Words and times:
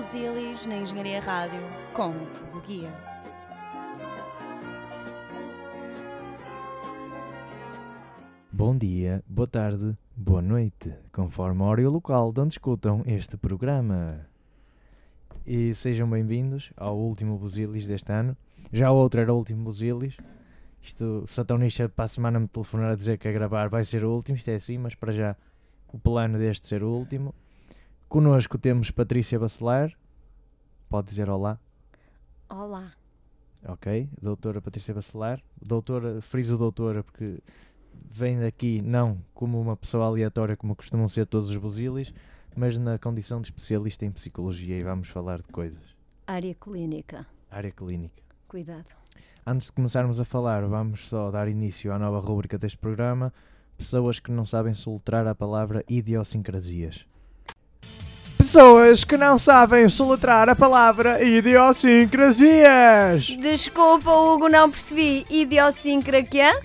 Busilis 0.00 0.64
na 0.64 0.78
Engenharia 0.78 1.20
Rádio 1.20 1.60
com 1.92 2.08
o 2.56 2.60
Guia. 2.66 2.90
Bom 8.50 8.74
dia, 8.78 9.22
boa 9.28 9.46
tarde, 9.46 9.94
boa 10.16 10.40
noite, 10.40 10.94
conforme 11.12 11.60
a 11.60 11.66
hora 11.66 11.82
e 11.82 11.86
o 11.86 11.90
local 11.90 12.32
de 12.32 12.40
onde 12.40 12.54
escutam 12.54 13.02
este 13.04 13.36
programa. 13.36 14.26
E 15.46 15.74
sejam 15.74 16.08
bem-vindos 16.08 16.72
ao 16.78 16.96
último 16.96 17.36
Busilis 17.36 17.86
deste 17.86 18.10
ano. 18.10 18.34
Já 18.72 18.90
o 18.90 18.96
outro 18.96 19.20
era 19.20 19.34
o 19.34 19.36
último 19.36 19.64
Busilis. 19.64 20.16
Isto, 20.80 21.26
se 21.26 21.38
a 21.42 21.44
Tonicha 21.44 21.90
para 21.90 22.06
a 22.06 22.08
semana 22.08 22.40
me 22.40 22.48
telefonar 22.48 22.92
a 22.92 22.96
dizer 22.96 23.18
que 23.18 23.28
a 23.28 23.32
gravar 23.32 23.68
vai 23.68 23.84
ser 23.84 24.02
o 24.02 24.10
último, 24.10 24.38
isto 24.38 24.48
é 24.48 24.54
assim, 24.54 24.78
mas 24.78 24.94
para 24.94 25.12
já 25.12 25.36
o 25.92 25.98
plano 25.98 26.38
deste 26.38 26.66
ser 26.66 26.82
o 26.82 26.88
último. 26.88 27.34
Connosco 28.10 28.58
temos 28.58 28.90
Patrícia 28.90 29.38
Bacelar. 29.38 29.92
Pode 30.88 31.10
dizer 31.10 31.30
olá. 31.30 31.60
Olá. 32.48 32.92
Ok, 33.64 34.08
doutora 34.20 34.60
Patrícia 34.60 34.92
Bacelar. 34.92 35.40
Doutora, 35.62 36.20
friso 36.20 36.58
doutora 36.58 37.04
porque 37.04 37.38
vem 38.10 38.40
daqui 38.40 38.82
não 38.82 39.22
como 39.32 39.60
uma 39.60 39.76
pessoa 39.76 40.06
aleatória 40.06 40.56
como 40.56 40.74
costumam 40.74 41.08
ser 41.08 41.24
todos 41.24 41.50
os 41.50 41.56
busilis, 41.56 42.12
mas 42.56 42.76
na 42.76 42.98
condição 42.98 43.40
de 43.40 43.46
especialista 43.46 44.04
em 44.04 44.10
psicologia 44.10 44.76
e 44.76 44.82
vamos 44.82 45.06
falar 45.06 45.36
de 45.40 45.46
coisas. 45.52 45.96
Área 46.26 46.56
clínica. 46.56 47.24
Área 47.48 47.70
clínica. 47.70 48.20
Cuidado. 48.48 48.92
Antes 49.46 49.68
de 49.68 49.72
começarmos 49.72 50.18
a 50.18 50.24
falar, 50.24 50.66
vamos 50.66 51.06
só 51.06 51.30
dar 51.30 51.46
início 51.46 51.92
à 51.92 51.98
nova 51.98 52.18
rúbrica 52.18 52.58
deste 52.58 52.76
programa. 52.76 53.32
Pessoas 53.78 54.18
que 54.18 54.32
não 54.32 54.44
sabem 54.44 54.74
soletrar 54.74 55.28
a 55.28 55.34
palavra 55.36 55.84
idiosincrasias. 55.88 57.06
Pessoas 58.52 59.04
que 59.04 59.16
não 59.16 59.38
sabem 59.38 59.88
soletrar 59.88 60.48
a 60.48 60.56
palavra 60.56 61.22
idiosincrasias. 61.22 63.26
Desculpa, 63.40 64.10
Hugo, 64.10 64.48
não 64.48 64.68
percebi. 64.68 65.24
Idiosincra 65.30 66.20
que 66.24 66.40
é? 66.40 66.60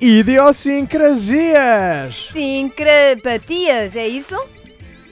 Idiosincrasias. 0.00 2.30
Sincrapatias, 2.32 3.96
é 3.96 4.06
isso? 4.06 4.40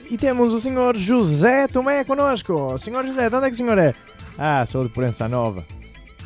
E 0.09 0.15
temos 0.15 0.53
o 0.53 0.59
senhor 0.61 0.95
José 0.95 1.67
Tomé 1.67 2.05
connosco. 2.05 2.79
Senhor 2.79 3.05
José, 3.05 3.29
de 3.29 3.35
onde 3.35 3.47
é 3.47 3.49
que 3.49 3.55
o 3.55 3.57
senhor 3.57 3.77
é? 3.77 3.93
Ah, 4.39 4.65
sou 4.65 4.87
de 4.87 4.93
Porença 4.93 5.27
Nova. 5.27 5.65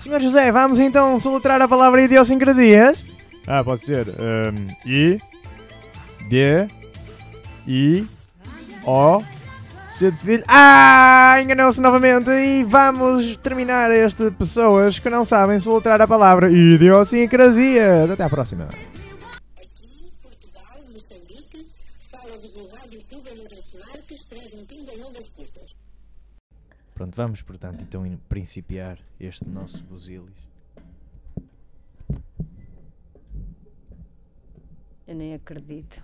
Senhor 0.04 0.22
José, 0.22 0.52
vamos 0.52 0.80
então 0.80 1.20
soletrar 1.20 1.60
a 1.60 1.68
palavra 1.68 2.04
idiosincrasias? 2.04 3.04
Ah, 3.48 3.64
pode 3.64 3.84
ser. 3.84 4.06
Um, 4.08 4.68
I, 4.86 5.20
D, 6.30 6.68
I, 7.68 8.06
O, 8.86 9.22
C 9.88 10.10
de 10.12 10.18
cedilha. 10.18 10.44
Ah, 10.48 11.38
enganou-se 11.42 11.80
novamente. 11.82 12.30
E 12.32 12.64
vamos 12.64 13.38
terminar 13.38 13.92
este 13.92 14.32
pessoas 14.32 14.98
que 15.00 15.10
não 15.10 15.24
sabem 15.26 15.60
soletrar 15.60 16.02
a 16.02 16.08
palavra 16.08 16.50
idiosincrasias. 16.50 18.10
Até 18.10 18.24
à 18.24 18.30
próxima. 18.30 18.68
Pronto, 26.94 27.16
vamos 27.16 27.42
portanto 27.42 27.82
então 27.82 28.06
in- 28.06 28.18
principiar 28.30 29.00
este 29.20 29.48
nosso 29.50 29.84
busilis. 29.84 30.36
Eu 35.08 35.16
nem 35.16 35.34
acredito. 35.34 36.04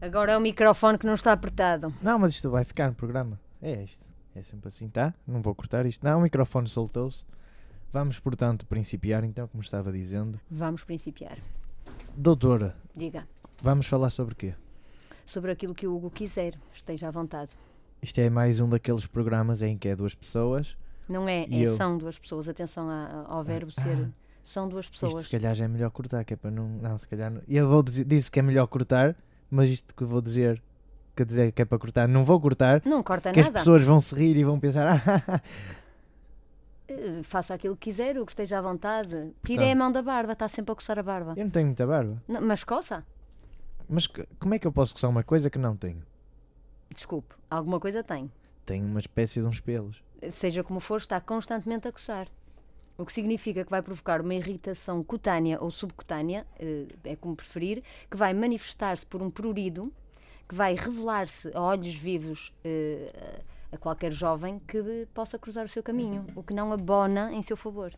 Agora 0.00 0.32
é 0.32 0.36
o 0.36 0.40
microfone 0.40 0.96
que 0.98 1.06
não 1.06 1.14
está 1.14 1.32
apertado. 1.32 1.92
Não, 2.00 2.18
mas 2.18 2.34
isto 2.34 2.50
vai 2.50 2.64
ficar 2.64 2.88
no 2.88 2.94
programa. 2.94 3.38
É 3.60 3.82
isto. 3.82 4.06
É 4.34 4.42
sempre 4.42 4.68
assim, 4.68 4.88
tá? 4.88 5.12
Não 5.26 5.42
vou 5.42 5.54
cortar 5.54 5.84
isto. 5.86 6.04
Não, 6.04 6.20
o 6.20 6.22
microfone 6.22 6.68
soltou-se. 6.68 7.24
Vamos, 7.92 8.20
portanto, 8.20 8.64
principiar 8.66 9.24
então, 9.24 9.48
como 9.48 9.62
estava 9.62 9.90
dizendo. 9.90 10.38
Vamos 10.50 10.84
principiar. 10.84 11.38
Doutora, 12.16 12.76
Diga. 12.94 13.26
vamos 13.62 13.86
falar 13.86 14.10
sobre 14.10 14.34
o 14.34 14.36
quê? 14.36 14.54
Sobre 15.26 15.50
aquilo 15.50 15.74
que 15.74 15.86
o 15.86 15.96
Hugo 15.96 16.10
quiser. 16.10 16.54
Esteja 16.72 17.08
à 17.08 17.10
vontade. 17.10 17.50
Isto 18.02 18.20
é 18.20 18.30
mais 18.30 18.60
um 18.60 18.68
daqueles 18.68 19.06
programas 19.06 19.62
em 19.62 19.76
que 19.76 19.88
é 19.88 19.96
duas 19.96 20.14
pessoas. 20.14 20.76
Não 21.08 21.28
é, 21.28 21.42
é 21.44 21.48
eu? 21.50 21.74
são 21.74 21.98
duas 21.98 22.18
pessoas. 22.18 22.48
Atenção 22.48 22.88
a- 22.88 23.24
ao 23.28 23.42
verbo 23.42 23.72
ser. 23.72 24.08
São 24.44 24.68
duas 24.68 24.84
Isto 24.86 24.92
pessoas. 24.92 25.24
se 25.24 25.30
calhar 25.30 25.54
já 25.54 25.64
é 25.64 25.68
melhor 25.68 25.90
cortar, 25.90 26.24
que 26.24 26.34
é 26.34 26.36
para 26.36 26.50
não. 26.50 26.68
Não, 26.68 26.96
se 26.98 27.08
calhar 27.08 27.30
não. 27.30 27.42
Eu 27.48 27.68
vou 27.68 27.82
dizer, 27.82 28.04
disse 28.04 28.30
que 28.30 28.38
é 28.38 28.42
melhor 28.42 28.66
cortar, 28.66 29.16
mas 29.50 29.68
isto 29.68 29.94
que 29.94 30.02
eu 30.02 30.08
vou 30.08 30.20
dizer, 30.20 30.62
quer 31.16 31.24
dizer 31.26 31.52
que 31.52 31.62
é 31.62 31.64
para 31.64 31.78
cortar, 31.78 32.06
não 32.08 32.24
vou 32.24 32.40
cortar, 32.40 32.82
Não 32.84 33.02
corta 33.02 33.32
que 33.32 33.40
as 33.40 33.46
nada. 33.46 33.58
pessoas 33.58 33.82
vão 33.82 34.00
se 34.00 34.14
rir 34.14 34.36
e 34.36 34.44
vão 34.44 34.58
pensar, 34.60 35.02
ah, 35.06 35.40
Eh, 36.90 37.22
Faça 37.22 37.52
aquilo 37.54 37.76
que 37.76 37.90
quiser, 37.90 38.18
o 38.18 38.24
que 38.24 38.32
esteja 38.32 38.58
à 38.58 38.62
vontade. 38.62 39.10
Tire 39.44 39.56
Portanto- 39.58 39.72
a 39.72 39.74
mão 39.74 39.92
da 39.92 40.00
barba, 40.02 40.32
está 40.32 40.48
sempre 40.48 40.72
a 40.72 40.74
coçar 40.74 40.98
a 40.98 41.02
barba. 41.02 41.34
eu 41.36 41.44
não 41.44 41.50
tenho 41.50 41.66
muita 41.66 41.86
barba. 41.86 42.22
Não, 42.26 42.40
mas 42.40 42.64
coça. 42.64 43.04
Mas 43.88 44.06
que- 44.06 44.26
como 44.38 44.54
é 44.54 44.58
que 44.58 44.66
eu 44.66 44.72
posso 44.72 44.94
coçar 44.94 45.10
uma 45.10 45.22
coisa 45.22 45.50
que 45.50 45.58
não 45.58 45.76
tenho? 45.76 46.02
Desculpe, 46.94 47.34
alguma 47.50 47.78
coisa 47.78 48.02
tem. 48.02 48.30
Tenho 48.64 48.86
uma 48.86 49.00
espécie 49.00 49.40
de 49.40 49.46
uns 49.46 49.60
pelos. 49.60 50.02
Seja 50.30 50.64
como 50.64 50.80
for, 50.80 50.96
está 50.96 51.20
constantemente 51.20 51.86
a 51.86 51.92
coçar. 51.92 52.26
O 52.98 53.06
que 53.06 53.12
significa 53.12 53.64
que 53.64 53.70
vai 53.70 53.80
provocar 53.80 54.20
uma 54.20 54.34
irritação 54.34 55.04
cutânea 55.04 55.56
ou 55.62 55.70
subcutânea, 55.70 56.44
eh, 56.58 56.88
é 57.04 57.14
como 57.14 57.36
preferir, 57.36 57.80
que 58.10 58.16
vai 58.16 58.34
manifestar-se 58.34 59.06
por 59.06 59.22
um 59.22 59.30
prurido, 59.30 59.92
que 60.48 60.54
vai 60.56 60.74
revelar-se 60.74 61.48
a 61.54 61.62
olhos 61.62 61.94
vivos 61.94 62.52
eh, 62.64 63.40
a 63.70 63.78
qualquer 63.78 64.10
jovem 64.10 64.58
que 64.66 65.06
possa 65.14 65.38
cruzar 65.38 65.64
o 65.64 65.68
seu 65.68 65.80
caminho, 65.80 66.26
o 66.34 66.42
que 66.42 66.52
não 66.52 66.72
abona 66.72 67.32
em 67.32 67.40
seu 67.40 67.56
favor. 67.56 67.92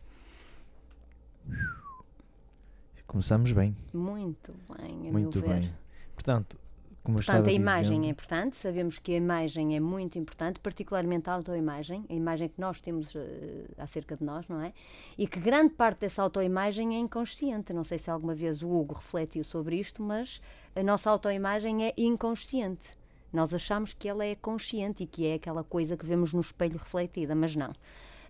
Começamos 3.07 3.51
bem, 3.51 3.75
Muito 3.91 4.53
bem, 4.77 5.09
a 5.09 5.11
muito 5.11 5.39
meu 5.39 5.47
ver. 5.47 5.61
bem. 5.61 5.73
Portanto, 6.13 6.57
como 7.03 7.17
Portanto, 7.17 7.47
a 7.47 7.51
imagem 7.51 8.01
dizendo, 8.01 8.05
é 8.05 8.09
importante, 8.09 8.57
sabemos 8.57 8.99
que 8.99 9.13
a 9.13 9.17
imagem 9.17 9.75
é 9.75 9.79
muito 9.79 10.19
importante, 10.19 10.59
particularmente 10.59 11.29
a 11.31 11.33
autoimagem, 11.33 12.05
a 12.07 12.13
imagem 12.13 12.47
que 12.47 12.61
nós 12.61 12.79
temos 12.79 13.15
eh, 13.15 13.65
acerca 13.77 14.15
de 14.15 14.23
nós, 14.23 14.47
não 14.47 14.61
é? 14.61 14.71
E 15.17 15.25
que 15.25 15.39
grande 15.39 15.73
parte 15.73 16.01
dessa 16.01 16.21
autoimagem 16.21 16.95
é 16.95 16.99
inconsciente. 16.99 17.73
Não 17.73 17.83
sei 17.83 17.97
se 17.97 18.11
alguma 18.11 18.35
vez 18.35 18.61
o 18.61 18.69
Hugo 18.69 18.95
refletiu 18.95 19.43
sobre 19.43 19.77
isto, 19.77 20.03
mas 20.03 20.39
a 20.75 20.83
nossa 20.83 21.09
autoimagem 21.09 21.85
é 21.85 21.93
inconsciente. 21.97 22.89
Nós 23.33 23.51
achamos 23.51 23.93
que 23.93 24.07
ela 24.07 24.23
é 24.23 24.35
consciente 24.35 25.03
e 25.03 25.07
que 25.07 25.25
é 25.25 25.35
aquela 25.35 25.63
coisa 25.63 25.97
que 25.97 26.05
vemos 26.05 26.33
no 26.33 26.41
espelho 26.41 26.77
refletida, 26.77 27.33
mas 27.33 27.55
não. 27.55 27.73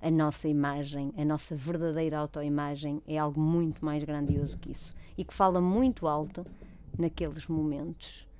A 0.01 0.09
nossa 0.09 0.47
imagem, 0.47 1.13
a 1.17 1.25
nossa 1.25 1.55
verdadeira 1.57 2.17
autoimagem 2.17 3.01
é 3.05 3.17
algo 3.17 3.39
muito 3.41 3.83
mais 3.83 4.01
grandioso 4.03 4.57
que 4.57 4.71
isso 4.71 4.95
e 5.17 5.25
que 5.25 5.33
fala 5.33 5.59
muito 5.59 6.07
alto 6.07 6.45
naqueles 6.97 7.47
momentos 7.47 8.30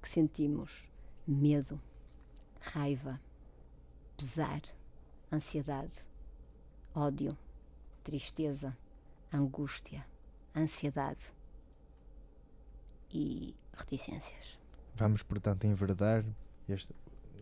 que 0.00 0.08
sentimos 0.08 0.88
medo, 1.26 1.80
raiva, 2.60 3.20
pesar, 4.16 4.62
ansiedade, 5.32 5.92
ódio, 6.94 7.36
tristeza, 8.02 8.76
angústia, 9.32 10.06
ansiedade 10.56 11.30
e 13.12 13.54
reticências. 13.72 14.58
vamos 14.94 15.22
portanto 15.22 15.64
enverdar 15.64 16.24
este, 16.68 16.94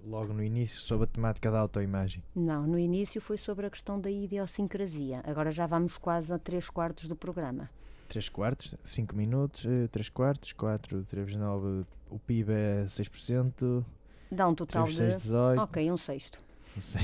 logo 0.04 0.32
no 0.32 0.42
início 0.42 0.80
sobre 0.80 1.04
a 1.04 1.06
temática 1.06 1.50
da 1.50 1.58
autoimagem. 1.60 2.22
Não, 2.34 2.66
no 2.66 2.78
início 2.78 3.20
foi 3.20 3.36
sobre 3.36 3.66
a 3.66 3.70
questão 3.70 4.00
da 4.00 4.10
idiosincrasia. 4.10 5.22
Agora 5.24 5.50
já 5.50 5.66
vamos 5.66 5.98
quase 5.98 6.32
a 6.32 6.38
três 6.38 6.70
quartos 6.70 7.08
do 7.08 7.16
programa. 7.16 7.70
3 8.08 8.28
quartos, 8.30 8.74
5 8.84 9.14
minutos, 9.14 9.64
3 9.90 10.08
quartos, 10.08 10.52
4, 10.52 11.04
3 11.04 11.26
vezes 11.26 11.40
9, 11.40 11.84
o 12.10 12.18
PIB 12.18 12.52
é 12.52 12.84
6%, 12.86 13.84
Dá 14.30 14.46
um 14.48 14.54
total 14.54 14.84
3 14.84 14.96
de. 14.96 15.04
6, 15.12 15.22
18, 15.22 15.60
Ok, 15.62 15.92
um 15.92 15.96
sexto. 15.96 16.38
não 16.74 16.82
sei, 16.82 17.02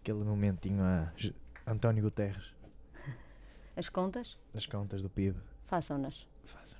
aquele 0.00 0.24
momentinho 0.24 0.82
a 0.82 1.12
António 1.66 2.02
Guterres, 2.02 2.52
As 3.76 3.88
contas, 3.88 4.36
as 4.54 4.66
contas 4.66 5.00
do 5.02 5.08
PIB. 5.08 5.36
façam-nas. 5.66 6.26
Façam-nas. 6.44 6.78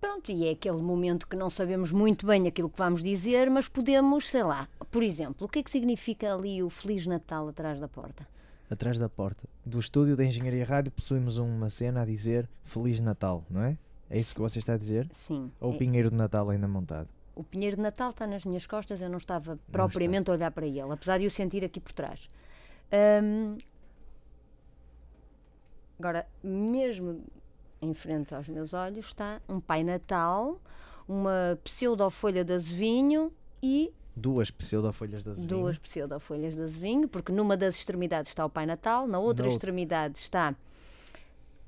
Pronto, 0.00 0.30
e 0.30 0.46
é 0.46 0.50
aquele 0.52 0.80
momento 0.82 1.26
que 1.26 1.36
não 1.36 1.48
sabemos 1.50 1.90
muito 1.92 2.26
bem 2.26 2.46
aquilo 2.46 2.68
que 2.70 2.78
vamos 2.78 3.02
dizer, 3.02 3.50
mas 3.50 3.68
podemos, 3.68 4.28
sei 4.30 4.42
lá, 4.44 4.68
por 4.90 5.02
exemplo, 5.02 5.46
o 5.46 5.48
que 5.48 5.58
é 5.60 5.62
que 5.62 5.70
significa 5.70 6.34
ali 6.34 6.62
o 6.62 6.70
Feliz 6.70 7.06
Natal 7.06 7.48
atrás 7.48 7.80
da 7.80 7.88
porta? 7.88 8.26
Atrás 8.72 8.98
da 8.98 9.06
porta 9.06 9.46
do 9.66 9.78
estúdio 9.78 10.16
da 10.16 10.24
Engenharia 10.24 10.64
Rádio 10.64 10.90
possuímos 10.92 11.36
uma 11.36 11.68
cena 11.68 12.00
a 12.00 12.04
dizer 12.06 12.48
Feliz 12.64 13.02
Natal, 13.02 13.44
não 13.50 13.62
é? 13.62 13.76
É 14.08 14.18
isso 14.18 14.34
que 14.34 14.40
você 14.40 14.60
está 14.60 14.72
a 14.72 14.78
dizer? 14.78 15.10
Sim. 15.12 15.52
Ou 15.60 15.72
o 15.72 15.74
é- 15.74 15.78
pinheiro 15.78 16.08
de 16.08 16.16
Natal 16.16 16.48
ainda 16.48 16.66
montado? 16.66 17.08
o 17.34 17.42
pinheiro 17.42 17.76
de 17.76 17.82
Natal 17.82 18.10
está 18.10 18.26
nas 18.26 18.44
minhas 18.44 18.66
costas, 18.66 19.00
eu 19.00 19.08
não 19.08 19.18
estava 19.18 19.58
propriamente 19.70 20.30
a 20.30 20.34
olhar 20.34 20.50
para 20.50 20.66
ele, 20.66 20.80
apesar 20.90 21.18
de 21.18 21.26
o 21.26 21.30
sentir 21.30 21.64
aqui 21.64 21.80
por 21.80 21.92
trás. 21.92 22.28
Hum, 23.22 23.56
agora, 25.98 26.26
mesmo 26.42 27.24
em 27.80 27.94
frente 27.94 28.34
aos 28.34 28.48
meus 28.48 28.74
olhos 28.74 29.06
está 29.06 29.40
um 29.48 29.60
Pai 29.60 29.82
Natal, 29.82 30.60
uma 31.08 31.58
pseudo-folha 31.64 32.44
de 32.44 32.52
azevinho 32.52 33.32
e 33.62 33.92
Duas 34.14 34.50
pseudofolhas 34.50 35.22
de 35.22 35.30
azevinho. 35.30 35.48
duas 35.48 35.78
pseudofolhas 35.78 36.54
de 36.54 36.62
azevinho, 36.62 37.08
porque 37.08 37.32
numa 37.32 37.56
das 37.56 37.76
extremidades 37.76 38.30
está 38.30 38.44
o 38.44 38.50
Pai 38.50 38.66
Natal, 38.66 39.06
na 39.06 39.18
outra 39.18 39.44
Na 39.44 39.48
outra. 39.48 39.48
extremidade 39.48 40.18
está 40.18 40.54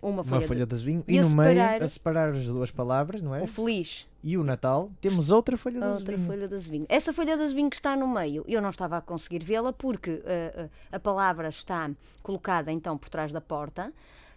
uma 0.02 0.16
Uma 0.20 0.24
folha, 0.24 0.40
de- 0.42 0.46
folha 0.48 0.66
de 0.66 0.74
azevinho. 0.74 1.04
E 1.08 1.16
E, 1.16 1.20
no 1.22 1.30
separar- 1.30 1.70
meio, 1.72 1.84
a 1.84 1.88
separar 1.88 2.34
as 2.34 2.46
duas 2.46 2.70
palavras, 2.70 3.22
não 3.22 3.34
é? 3.34 3.42
o 3.42 3.46
feliz, 3.46 4.06
E 4.22 4.36
o 4.36 4.44
Natal, 4.44 4.90
temos 5.00 5.30
outra 5.30 5.56
folha 5.56 5.80
de 5.80 5.86
outra 5.86 6.02
azevinho. 6.14 6.26
folha 6.26 6.48
de 6.48 6.54
azevinho. 6.54 6.86
Essa 6.90 7.12
folha 7.14 7.34
de 7.36 7.42
azevinho 7.42 7.70
que 7.70 7.76
está 7.76 7.96
no 7.96 8.06
meio, 8.06 8.44
eu 8.46 8.60
não 8.60 8.68
estava 8.68 8.98
a 8.98 9.00
conseguir 9.00 9.42
vê-la 9.42 9.72
porque 9.72 10.22
eh, 10.26 10.68
a 10.92 11.00
palavra 11.00 11.48
está 11.48 11.90
colocada 12.22 12.70
então 12.70 12.98
por 12.98 13.08
trás 13.08 13.32
da 13.32 13.40
porta, 13.40 13.90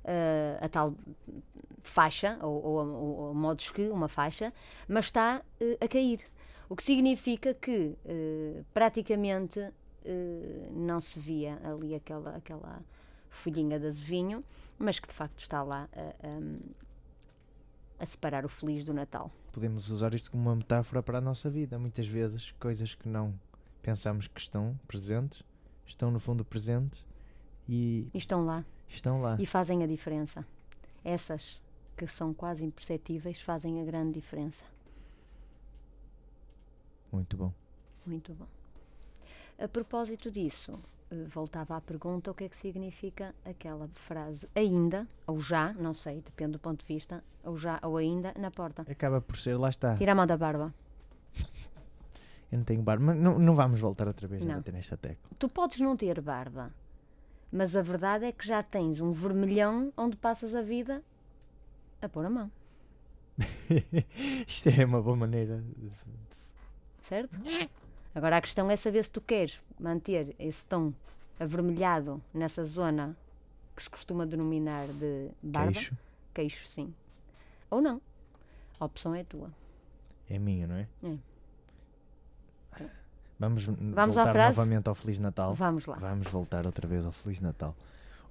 eh, 0.05 0.57
a 0.61 0.69
tal 0.69 0.93
faixa, 1.83 2.37
ou, 2.41 2.63
ou, 2.65 2.87
ou, 2.87 3.17
ou 3.27 3.33
modos 3.33 3.69
que, 3.71 3.87
uma 3.89 4.07
faixa, 4.07 4.53
mas 4.87 5.05
está 5.05 5.41
a 5.81 5.87
cair. 5.89 6.21
O 6.69 6.75
que 6.75 6.83
significa 6.83 7.53
que 7.53 7.95
eh, 8.05 8.63
praticamente 8.73 9.59
eh, 10.03 10.69
não 10.73 10.99
se 10.99 11.19
via 11.19 11.59
ali 11.63 11.95
aquela, 11.95 12.35
aquela 12.35 12.81
folhinha 13.29 13.79
de 13.79 13.85
azevinho, 13.87 14.43
mas 14.77 14.99
que 14.99 15.07
de 15.07 15.13
facto 15.13 15.39
está 15.39 15.63
lá 15.63 15.87
a, 15.93 16.01
a- 16.27 16.77
a 17.99 18.05
separar 18.05 18.45
o 18.45 18.49
feliz 18.49 18.83
do 18.85 18.93
Natal. 18.93 19.31
Podemos 19.51 19.89
usar 19.89 20.13
isto 20.13 20.29
como 20.29 20.43
uma 20.43 20.55
metáfora 20.55 21.01
para 21.01 21.17
a 21.17 21.21
nossa 21.21 21.49
vida. 21.49 21.79
Muitas 21.79 22.05
vezes, 22.07 22.51
coisas 22.59 22.93
que 22.93 23.07
não 23.09 23.33
pensamos 23.81 24.27
que 24.27 24.39
estão 24.39 24.77
presentes, 24.87 25.41
estão 25.85 26.11
no 26.11 26.19
fundo 26.19 26.45
presentes 26.45 27.03
e 27.67 28.07
E 28.13 28.17
estão 28.17 28.45
lá. 28.45 28.63
estão 28.87 29.21
lá. 29.21 29.35
e 29.39 29.45
fazem 29.45 29.83
a 29.83 29.87
diferença. 29.87 30.45
Essas 31.03 31.59
que 31.95 32.05
são 32.05 32.33
quase 32.33 32.63
imperceptíveis 32.63 33.41
fazem 33.41 33.81
a 33.81 33.85
grande 33.85 34.13
diferença. 34.13 34.63
Muito 37.11 37.35
bom. 37.37 37.53
Muito 38.05 38.33
bom. 38.33 38.45
A 39.59 39.67
propósito 39.67 40.29
disso, 40.31 40.79
eh, 41.11 41.23
voltava 41.25 41.75
à 41.75 41.81
pergunta: 41.81 42.29
o 42.31 42.33
que 42.33 42.43
é 42.45 42.49
que 42.49 42.55
significa 42.57 43.33
aquela 43.45 43.87
frase 43.93 44.47
ainda, 44.55 45.07
ou 45.25 45.39
já, 45.39 45.73
não 45.73 45.93
sei, 45.93 46.21
depende 46.21 46.53
do 46.53 46.59
ponto 46.59 46.85
de 46.85 46.93
vista, 46.93 47.23
ou 47.43 47.57
já 47.57 47.79
ou 47.83 47.97
ainda 47.97 48.33
na 48.37 48.51
porta? 48.51 48.83
Acaba 48.89 49.19
por 49.21 49.37
ser, 49.37 49.57
lá 49.57 49.69
está. 49.69 49.95
Tira 49.97 50.11
a 50.11 50.15
mão 50.15 50.27
da 50.27 50.37
barba. 50.37 50.73
Eu 52.51 52.59
não 52.59 52.63
tenho 52.65 52.81
barba, 52.81 53.03
mas 53.07 53.17
não, 53.17 53.37
não 53.37 53.53
vamos 53.55 53.77
voltar 53.79 54.07
outra 54.07 54.25
vez 54.25 54.41
a 54.41 54.45
Não. 54.45 54.55
bater 54.55 54.73
nesta 54.73 54.95
tecla. 54.95 55.29
Tu 55.37 55.49
podes 55.49 55.81
não 55.81 55.97
ter 55.97 56.21
barba, 56.21 56.71
mas 57.51 57.75
a 57.75 57.81
verdade 57.81 58.23
é 58.23 58.31
que 58.31 58.47
já 58.47 58.63
tens 58.63 59.01
um 59.01 59.11
vermelhão 59.11 59.91
onde 59.97 60.15
passas 60.15 60.55
a 60.55 60.61
vida 60.61 61.03
a 62.01 62.07
pôr 62.07 62.25
a 62.25 62.29
mão, 62.29 62.49
Isto 64.47 64.69
é 64.69 64.85
uma 64.85 65.01
boa 65.01 65.15
maneira. 65.15 65.57
de- 65.61 65.91
certo? 67.07 67.37
Agora 68.13 68.37
a 68.37 68.41
questão 68.41 68.69
é 68.69 68.75
saber 68.75 69.03
se 69.03 69.11
tu 69.11 69.21
queres 69.21 69.61
manter 69.79 70.35
esse 70.39 70.65
tom 70.65 70.93
avermelhado 71.39 72.21
nessa 72.33 72.65
zona 72.65 73.15
que 73.75 73.83
se 73.83 73.89
costuma 73.89 74.25
denominar 74.25 74.87
de 74.87 75.29
barba, 75.41 75.73
Queixo. 75.73 75.97
queixo 76.33 76.67
sim, 76.67 76.93
ou 77.69 77.81
não. 77.81 78.01
A 78.79 78.85
opção 78.85 79.13
é 79.13 79.23
tua. 79.23 79.51
É 80.29 80.37
minha, 80.37 80.67
não 80.67 80.75
é? 80.75 80.87
É. 81.03 81.17
Vamos, 83.39 83.65
Vamos 83.65 84.15
voltar 84.15 84.49
novamente 84.49 84.87
ao 84.87 84.95
Feliz 84.95 85.19
Natal. 85.19 85.53
Vamos 85.53 85.85
lá. 85.85 85.95
Vamos 85.97 86.27
voltar 86.27 86.65
outra 86.65 86.87
vez 86.87 87.05
ao 87.05 87.11
Feliz 87.11 87.39
Natal. 87.39 87.75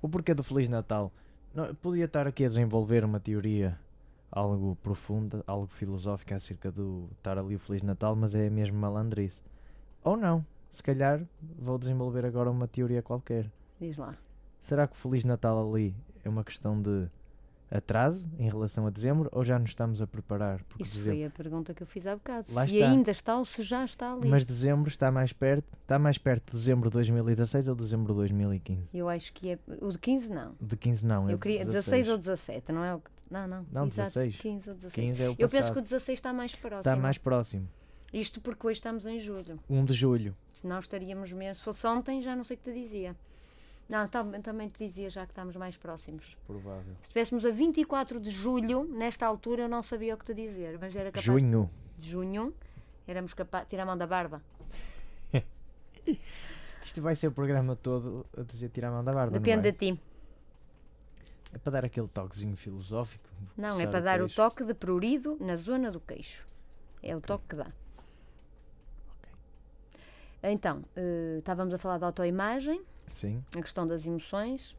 O 0.03 0.09
porquê 0.09 0.35
do 0.35 0.43
Feliz 0.43 0.69
Natal? 0.69 1.13
Não, 1.55 1.73
podia 1.77 2.05
estar 2.07 2.27
aqui 2.27 2.45
a 2.45 2.49
desenvolver 2.49 3.05
uma 3.05 3.21
teoria 3.21 3.79
algo 4.31 4.77
profunda, 4.83 5.43
algo 5.47 5.67
filosófica 5.69 6.37
acerca 6.37 6.71
do 6.71 7.09
estar 7.17 7.39
ali 7.39 7.55
o 7.55 7.59
Feliz 7.59 7.83
Natal, 7.83 8.15
mas 8.17 8.35
é 8.35 8.51
mesmo 8.51 8.79
malandrice. 8.79 9.41
Ou 10.05 10.17
não. 10.17 10.45
Se 10.71 10.83
calhar 10.83 11.21
vou 11.59 11.79
desenvolver 11.79 12.25
agora 12.25 12.51
uma 12.51 12.69
teoria 12.69 13.03
qualquer. 13.03 13.51
Diz 13.81 13.97
lá. 13.97 14.15
Será 14.61 14.87
que 14.87 14.95
o 14.95 14.97
Feliz 14.99 15.25
Natal 15.25 15.69
ali 15.71 15.95
é 16.25 16.29
uma 16.29 16.43
questão 16.45 16.81
de 16.81 17.09
atraso 17.71 18.29
em 18.39 18.49
relação 18.49 18.87
a 18.87 18.91
dezembro 18.91 19.29
ou 19.33 19.45
já 19.45 19.59
nos 19.59 19.71
estamos 19.71 20.01
a 20.03 20.07
preparar? 20.07 20.63
Porque 20.65 20.83
Isso 20.83 20.97
dezembro- 20.99 21.19
foi 21.19 21.27
a 21.27 21.31
pergunta 21.31 21.75
que 21.75 21.83
eu 21.83 21.87
fiz 21.87 22.07
há 22.07 22.15
bocado. 22.15 22.53
Lá 22.53 22.67
se 22.67 22.77
está. 22.77 22.91
ainda 22.91 23.11
está 23.11 23.39
ou 23.39 23.45
se 23.45 23.63
já 23.63 23.85
está 23.85 24.13
ali. 24.13 24.29
Mas 24.29 24.45
dezembro 24.45 24.89
está 24.89 25.11
mais 25.11 25.33
perto, 25.33 25.65
está 25.83 25.99
mais 25.99 26.19
perto 26.19 26.51
de 26.53 26.59
dezembro 26.59 26.91
de 26.91 26.95
2016 26.95 27.69
ou 27.69 27.75
dezembro 27.75 28.13
de 28.13 28.19
2015? 28.19 28.97
Eu 28.97 29.09
acho 29.09 29.33
que 29.33 29.51
é. 29.51 29.59
O 29.81 29.91
de 29.91 29.99
15 29.99 30.29
não. 30.29 30.55
De 30.61 30.77
15 30.77 31.07
não, 31.07 31.29
é 31.29 31.33
Eu 31.33 31.37
de 31.37 31.43
queria 31.43 31.65
16 31.65 32.09
ou 32.09 32.19
17, 32.19 32.73
não 32.73 32.85
é? 32.85 33.01
Não, 33.31 33.47
não. 33.49 33.67
Não, 33.73 33.87
Exato, 33.87 34.11
16. 34.21 34.37
15 34.37 34.69
ou 34.71 34.75
16. 34.77 35.09
15 35.11 35.23
é 35.23 35.29
o 35.31 35.37
Eu 35.39 35.49
penso 35.49 35.73
que 35.73 35.79
o 35.79 35.83
16 35.83 36.19
está 36.19 36.33
mais 36.33 36.55
próximo. 36.55 36.79
Está 36.93 36.97
mais 36.97 37.19
próximo. 37.19 37.69
Isto 38.13 38.41
porque 38.41 38.67
hoje 38.67 38.79
estamos 38.79 39.05
em 39.05 39.19
julho. 39.19 39.59
1 39.69 39.85
de 39.85 39.93
julho. 39.93 40.37
Senão 40.53 40.79
estaríamos 40.79 41.33
mesmo. 41.33 41.55
Se 41.57 41.63
fosse 41.65 41.87
ontem, 41.87 42.23
já 42.23 42.37
não 42.37 42.45
sei 42.45 42.55
o 42.57 42.59
que 42.59 42.71
te 42.71 42.73
dizia. 42.83 43.17
Não, 43.89 44.07
tam- 44.09 44.41
também 44.41 44.69
te 44.69 44.85
dizia 44.87 45.09
já 45.11 45.25
que 45.27 45.33
estamos 45.33 45.55
mais 45.57 45.77
próximos. 45.77 46.37
Provável. 46.47 46.95
Se 47.03 47.09
estivéssemos 47.09 47.45
a 47.47 47.51
24 47.51 48.19
de 48.21 48.31
julho, 48.31 48.85
nesta 48.85 49.27
altura 49.27 49.63
eu 49.65 49.69
não 49.69 49.83
sabia 49.83 50.15
o 50.15 50.19
que 50.19 50.25
te 50.25 50.35
dizer, 50.35 50.79
mas 50.81 50.95
era 50.95 51.11
capaz 51.11 51.25
Junho. 51.25 51.71
de 51.99 52.11
junho, 52.11 52.55
éramos 53.07 53.33
capazes. 53.35 53.69
Tira 53.69 53.83
a 53.83 53.87
mão 53.87 53.97
da 53.97 54.07
barba. 54.07 54.43
Isto 56.85 57.03
vai 57.03 57.17
ser 57.17 57.29
o 57.29 57.33
programa 57.33 57.77
todo 57.77 58.27
a 58.37 58.43
dizer 58.43 58.69
tirar 58.71 58.89
a 58.89 58.93
mão 58.93 59.05
da 59.05 59.13
barba. 59.13 59.39
Depende 59.39 59.73
de 59.73 59.79
ti. 59.79 60.01
É 61.53 61.59
para 61.59 61.73
dar 61.73 61.85
aquele 61.85 62.09
toquezinho 62.09 62.57
filosófico. 62.57 63.29
Não, 63.57 63.81
é 63.81 63.87
para 63.87 64.01
dar 64.01 64.19
o 64.21 64.25
queixo. 64.25 64.37
toque 64.37 64.65
de 64.65 64.75
prurido 64.75 65.37
na 65.41 65.57
zona 65.57 65.91
do 65.91 66.01
queixo. 66.01 66.47
É 67.03 67.17
o 67.17 67.21
toque 67.21 67.45
que 67.51 67.57
dá. 67.57 67.71
Então, 70.43 70.85
eh, 70.95 71.37
estávamos 71.39 71.73
a 71.75 71.79
falar 71.79 71.99
de 71.99 72.05
autoimagem, 72.05 72.83
Sim, 73.15 73.43
a 73.57 73.63
questão 73.63 73.87
das 73.87 74.05
emoções. 74.07 74.77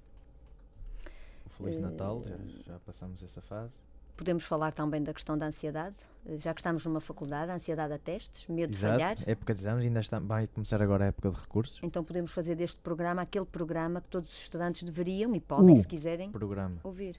o 1.45 1.49
Feliz 1.49 1.75
Eh, 1.75 1.79
Natal, 1.79 2.23
já, 2.25 2.37
já 2.73 2.79
passamos 2.79 3.21
essa 3.23 3.41
fase. 3.41 3.73
Podemos 4.17 4.43
falar 4.43 4.71
também 4.73 5.01
da 5.01 5.13
questão 5.13 5.37
da 5.37 5.45
ansiedade, 5.45 5.95
já 6.39 6.53
que 6.53 6.59
estamos 6.59 6.83
numa 6.85 6.99
faculdade, 6.99 7.51
a 7.51 7.55
ansiedade 7.55 7.93
a 7.93 7.97
testes, 7.99 8.45
medo 8.47 8.71
de 8.73 8.79
falhar. 8.79 9.13
Exato, 9.13 9.29
época 9.29 9.53
de 9.53 9.61
exames, 9.61 9.85
ainda 9.85 9.99
está, 9.99 10.19
vai 10.19 10.47
começar 10.47 10.81
agora 10.81 11.05
a 11.05 11.07
época 11.07 11.29
de 11.31 11.37
recursos. 11.39 11.79
Então 11.83 12.03
podemos 12.03 12.31
fazer 12.31 12.55
deste 12.55 12.81
programa 12.81 13.21
aquele 13.21 13.45
programa 13.45 14.01
que 14.01 14.07
todos 14.09 14.31
os 14.31 14.37
estudantes 14.39 14.83
deveriam 14.83 15.33
e 15.35 15.39
podem, 15.39 15.73
O 15.73 15.77
se 15.77 15.87
quiserem, 15.87 16.31
Programa. 16.31 16.75
ouvir. 16.83 17.15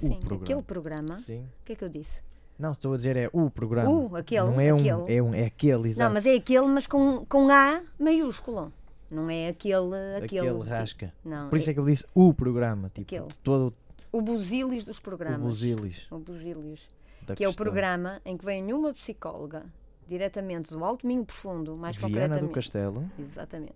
O 0.00 0.06
Sim, 0.06 0.20
programa. 0.20 0.44
aquele 0.44 0.62
programa. 0.62 1.16
Sim. 1.16 1.40
O 1.60 1.64
que 1.64 1.72
é 1.72 1.76
que 1.76 1.84
eu 1.84 1.88
disse? 1.88 2.22
Não, 2.56 2.72
estou 2.72 2.94
a 2.94 2.96
dizer 2.96 3.16
é 3.16 3.28
o 3.32 3.50
programa. 3.50 3.90
O, 3.90 4.16
aquele, 4.16 4.46
Não 4.46 4.60
é 4.60 4.72
um, 4.72 4.76
aquele. 4.78 5.16
é 5.16 5.22
um, 5.22 5.34
é 5.34 5.44
aquele, 5.46 5.88
exato. 5.88 6.08
Não, 6.08 6.14
mas 6.14 6.24
é 6.26 6.34
aquele, 6.34 6.66
mas 6.66 6.86
com, 6.86 7.24
com 7.26 7.48
A 7.50 7.82
maiúsculo. 7.98 8.72
Não 9.10 9.28
é 9.30 9.48
aquele. 9.48 9.94
Aquele, 10.22 10.48
aquele 10.48 10.62
rasca. 10.68 11.12
Não, 11.24 11.48
Por 11.48 11.56
isso 11.56 11.70
é 11.70 11.74
que 11.74 11.80
eu 11.80 11.84
disse 11.84 12.04
o 12.14 12.32
programa, 12.34 12.88
tipo, 12.94 13.00
Aquele. 13.02 13.32
todo 13.42 13.72
o 14.12 14.20
Busilis 14.20 14.84
dos 14.84 14.98
o 14.98 15.02
programas. 15.02 15.40
busilis 15.40 16.06
O 16.10 16.18
Busílios. 16.18 16.88
da 17.22 17.34
Que 17.34 17.44
é 17.44 17.46
o 17.46 17.50
questão. 17.50 17.64
programa 17.64 18.20
em 18.24 18.36
que 18.36 18.44
vem 18.44 18.72
uma 18.72 18.92
psicóloga, 18.92 19.64
diretamente 20.06 20.70
do 20.70 20.84
Alto 20.84 21.06
Minho 21.06 21.24
Profundo, 21.24 21.76
mais 21.76 21.96
Viana 21.96 22.12
concretamente. 22.12 22.46
do 22.46 22.50
Castelo. 22.52 23.02
Exatamente. 23.18 23.74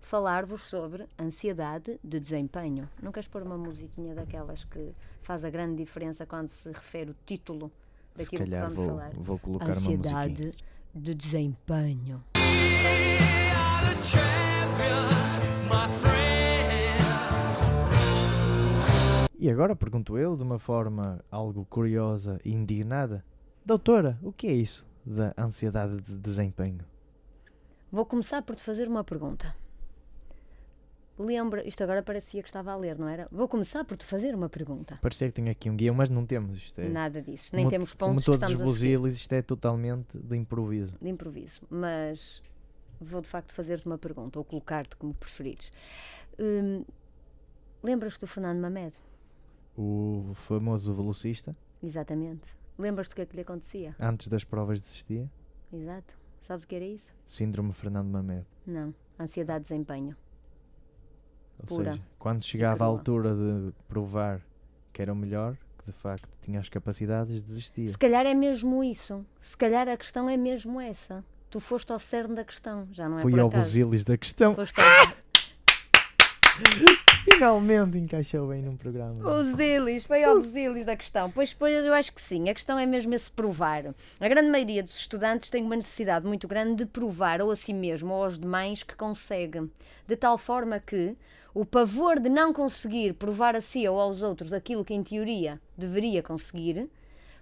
Falar-vos 0.00 0.62
sobre 0.62 1.04
ansiedade 1.20 1.98
de 2.02 2.20
desempenho. 2.20 2.88
Não 3.02 3.10
queres 3.10 3.28
pôr 3.28 3.42
uma 3.42 3.58
musiquinha 3.58 4.14
daquelas 4.14 4.64
que 4.64 4.92
faz 5.20 5.44
a 5.44 5.50
grande 5.50 5.76
diferença 5.82 6.24
quando 6.24 6.48
se 6.50 6.68
refere 6.70 7.10
o 7.10 7.16
título 7.26 7.72
Se 8.14 8.22
daquilo 8.24 8.44
que 8.44 8.50
calhar 8.50 8.62
vamos 8.70 8.76
vou, 8.76 8.88
falar? 8.88 9.10
vou 9.14 9.38
colocar 9.38 9.64
uma 9.66 9.74
musiquinha. 9.74 9.98
Ansiedade 9.98 10.50
de 10.94 11.14
desempenho. 11.14 12.22
E 19.38 19.50
agora 19.50 19.76
pergunto 19.76 20.16
eu, 20.16 20.34
de 20.36 20.42
uma 20.42 20.58
forma 20.58 21.22
algo 21.30 21.64
curiosa 21.66 22.40
e 22.44 22.52
indignada, 22.52 23.24
doutora, 23.64 24.18
o 24.22 24.32
que 24.32 24.46
é 24.46 24.52
isso 24.52 24.86
da 25.04 25.34
ansiedade 25.36 26.00
de 26.00 26.14
desempenho? 26.16 26.84
Vou 27.92 28.04
começar 28.06 28.42
por 28.42 28.56
te 28.56 28.62
fazer 28.62 28.88
uma 28.88 29.04
pergunta. 29.04 29.54
Lembra, 31.18 31.66
isto 31.66 31.82
agora 31.82 32.02
parecia 32.02 32.42
que 32.42 32.48
estava 32.48 32.72
a 32.72 32.76
ler, 32.76 32.98
não 32.98 33.08
era? 33.08 33.26
Vou 33.30 33.48
começar 33.48 33.84
por 33.84 33.96
te 33.96 34.04
fazer 34.04 34.34
uma 34.34 34.48
pergunta. 34.50 34.96
Parecer 35.00 35.28
que 35.28 35.34
tenho 35.34 35.50
aqui 35.50 35.70
um 35.70 35.76
guião, 35.76 35.94
mas 35.94 36.10
não 36.10 36.26
temos. 36.26 36.58
Isto 36.58 36.80
é, 36.80 36.88
Nada 36.88 37.22
disso. 37.22 37.50
Nem 37.54 37.64
como, 37.64 37.70
temos 37.70 37.94
como 37.94 38.12
pontos 38.12 38.24
que 38.24 38.30
todos 38.32 38.42
os 38.42 38.50
estamos 38.50 38.74
a 38.74 38.78
seguir. 38.78 38.96
busilis, 38.98 39.16
isto 39.16 39.32
é 39.32 39.40
totalmente 39.42 40.18
de 40.18 40.36
improviso. 40.36 40.94
de 41.00 41.08
improviso, 41.08 41.62
mas 41.70 42.42
vou 43.00 43.20
de 43.22 43.28
facto 43.28 43.52
fazer-te 43.52 43.86
uma 43.86 43.96
pergunta, 43.96 44.38
ou 44.38 44.44
colocar-te 44.44 44.96
como 44.96 45.14
preferires. 45.14 45.70
Hum, 46.38 46.84
Lembras-te 47.82 48.20
do 48.20 48.26
Fernando 48.26 48.58
Mamed? 48.60 48.92
O 49.76 50.32
famoso 50.34 50.94
velocista, 50.94 51.54
Exatamente. 51.82 52.54
Lembras-te 52.78 53.12
o 53.12 53.16
que 53.16 53.22
é 53.22 53.26
que 53.26 53.36
lhe 53.36 53.42
acontecia? 53.42 53.94
antes 54.00 54.28
das 54.28 54.44
provas 54.44 54.80
desistia, 54.80 55.30
Exato. 55.72 56.16
Sabes 56.40 56.64
o 56.64 56.68
que 56.68 56.76
era 56.76 56.84
isso? 56.84 57.10
síndrome 57.26 57.72
Fernando 57.72 58.08
Mamed. 58.08 58.46
Não. 58.66 58.94
Ansiedade 59.18 59.64
de 59.64 59.68
desempenho. 59.70 60.16
Ou 61.58 61.66
Pura 61.66 61.92
seja, 61.92 62.02
quando 62.18 62.42
chegava 62.44 62.84
à 62.84 62.86
altura 62.86 63.34
de 63.34 63.72
provar 63.88 64.40
que 64.92 65.00
era 65.02 65.12
o 65.12 65.16
melhor, 65.16 65.56
que 65.78 65.86
de 65.86 65.92
facto 65.92 66.28
tinha 66.42 66.60
as 66.60 66.68
capacidades, 66.68 67.40
desistia. 67.42 67.88
Se 67.88 67.98
calhar 67.98 68.26
é 68.26 68.34
mesmo 68.34 68.84
isso. 68.84 69.24
Se 69.42 69.56
calhar 69.56 69.88
a 69.88 69.96
questão 69.96 70.28
é 70.28 70.36
mesmo 70.36 70.80
essa. 70.80 71.24
Tu 71.50 71.58
foste 71.60 71.90
ao 71.92 71.98
cerne 71.98 72.34
da 72.34 72.44
questão, 72.44 72.86
já 72.92 73.08
não 73.08 73.18
é 73.18 73.22
Fui 73.22 73.30
por 73.32 73.40
ao 73.40 73.48
acaso. 73.48 73.64
busilis 73.64 74.04
da 74.04 74.16
questão. 74.18 74.54
Foste 74.54 74.78
ao 74.80 74.86
Finalmente 77.36 77.98
encaixou 77.98 78.48
bem 78.48 78.62
num 78.62 78.78
programa. 78.78 79.22
busilis, 79.22 80.04
foi 80.04 80.24
ao 80.24 80.36
busilis 80.36 80.86
da 80.86 80.96
questão. 80.96 81.30
Pois, 81.30 81.52
pois 81.52 81.84
eu 81.84 81.92
acho 81.92 82.14
que 82.14 82.20
sim, 82.20 82.48
a 82.48 82.54
questão 82.54 82.78
é 82.78 82.86
mesmo 82.86 83.12
esse 83.12 83.30
provar. 83.30 83.94
A 84.18 84.26
grande 84.26 84.48
maioria 84.48 84.82
dos 84.82 84.96
estudantes 84.96 85.50
tem 85.50 85.62
uma 85.62 85.76
necessidade 85.76 86.26
muito 86.26 86.48
grande 86.48 86.76
de 86.76 86.86
provar 86.86 87.42
ou 87.42 87.50
a 87.50 87.56
si 87.56 87.74
mesmo 87.74 88.14
ou 88.14 88.24
aos 88.24 88.38
demais 88.38 88.82
que 88.82 88.96
consegue. 88.96 89.70
De 90.08 90.16
tal 90.16 90.38
forma 90.38 90.80
que 90.80 91.14
o 91.52 91.66
pavor 91.66 92.18
de 92.18 92.30
não 92.30 92.54
conseguir 92.54 93.12
provar 93.12 93.54
a 93.54 93.60
si 93.60 93.86
ou 93.86 94.00
aos 94.00 94.22
outros 94.22 94.54
aquilo 94.54 94.82
que 94.82 94.94
em 94.94 95.02
teoria 95.02 95.60
deveria 95.76 96.22
conseguir 96.22 96.88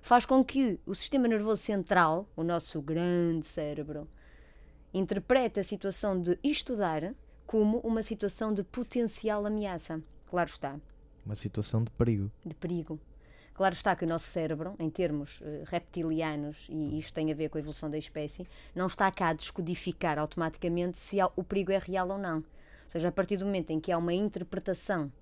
faz 0.03 0.27
com 0.27 0.45
que 0.45 0.77
o 0.85 0.93
sistema 0.93 1.29
nervoso 1.29 1.63
central, 1.63 2.29
o 2.35 2.43
nosso 2.43 2.83
grande 2.83 3.47
cérebro, 3.47 4.09
interprete 4.93 5.61
a 5.61 5.65
situação 5.65 6.21
de 6.21 6.37
estudar 6.43 7.15
como 7.55 7.79
uma 7.85 8.03
situação 8.03 8.53
de 8.53 8.65
potencial 8.65 9.47
ameaça. 9.47 10.03
Claro 10.27 10.51
está, 10.51 10.77
Uma 11.25 11.37
situação 11.37 11.85
de 11.85 11.91
perigo. 11.93 12.29
de 12.45 12.53
perigo. 12.53 12.99
Claro 13.55 13.73
está 13.77 13.95
que 13.95 14.05
o 14.05 14.09
nosso 14.09 14.27
cérebro, 14.27 14.75
em 14.77 14.91
termos 14.91 15.41
eh, 15.45 15.63
reptilianos, 15.65 16.67
e 16.69 16.99
isto 16.99 17.15
tem 17.15 17.31
a 17.31 17.35
ver 17.37 17.49
com 17.49 17.57
a 17.57 17.61
evolução 17.61 17.89
da 17.89 17.97
espécie, 17.97 18.45
não 18.75 18.87
está 18.87 19.09
cá 19.13 19.29
a 19.29 19.33
descodificar 19.35 20.19
automaticamente 20.19 20.99
se 20.99 21.21
há- 21.21 21.31
o 21.37 21.45
perigo 21.45 21.71
é 21.71 21.79
real 21.79 22.09
ou 22.11 22.19
não. 22.19 22.39
Ou 22.39 22.45
seja, 22.89 23.07
a 23.07 23.13
partir 23.13 23.37
do 23.37 23.45
momento 23.45 23.71
em 23.71 23.79
que 23.79 23.93
há 23.93 23.99
uma 23.99 24.13
interpretação 24.13 25.13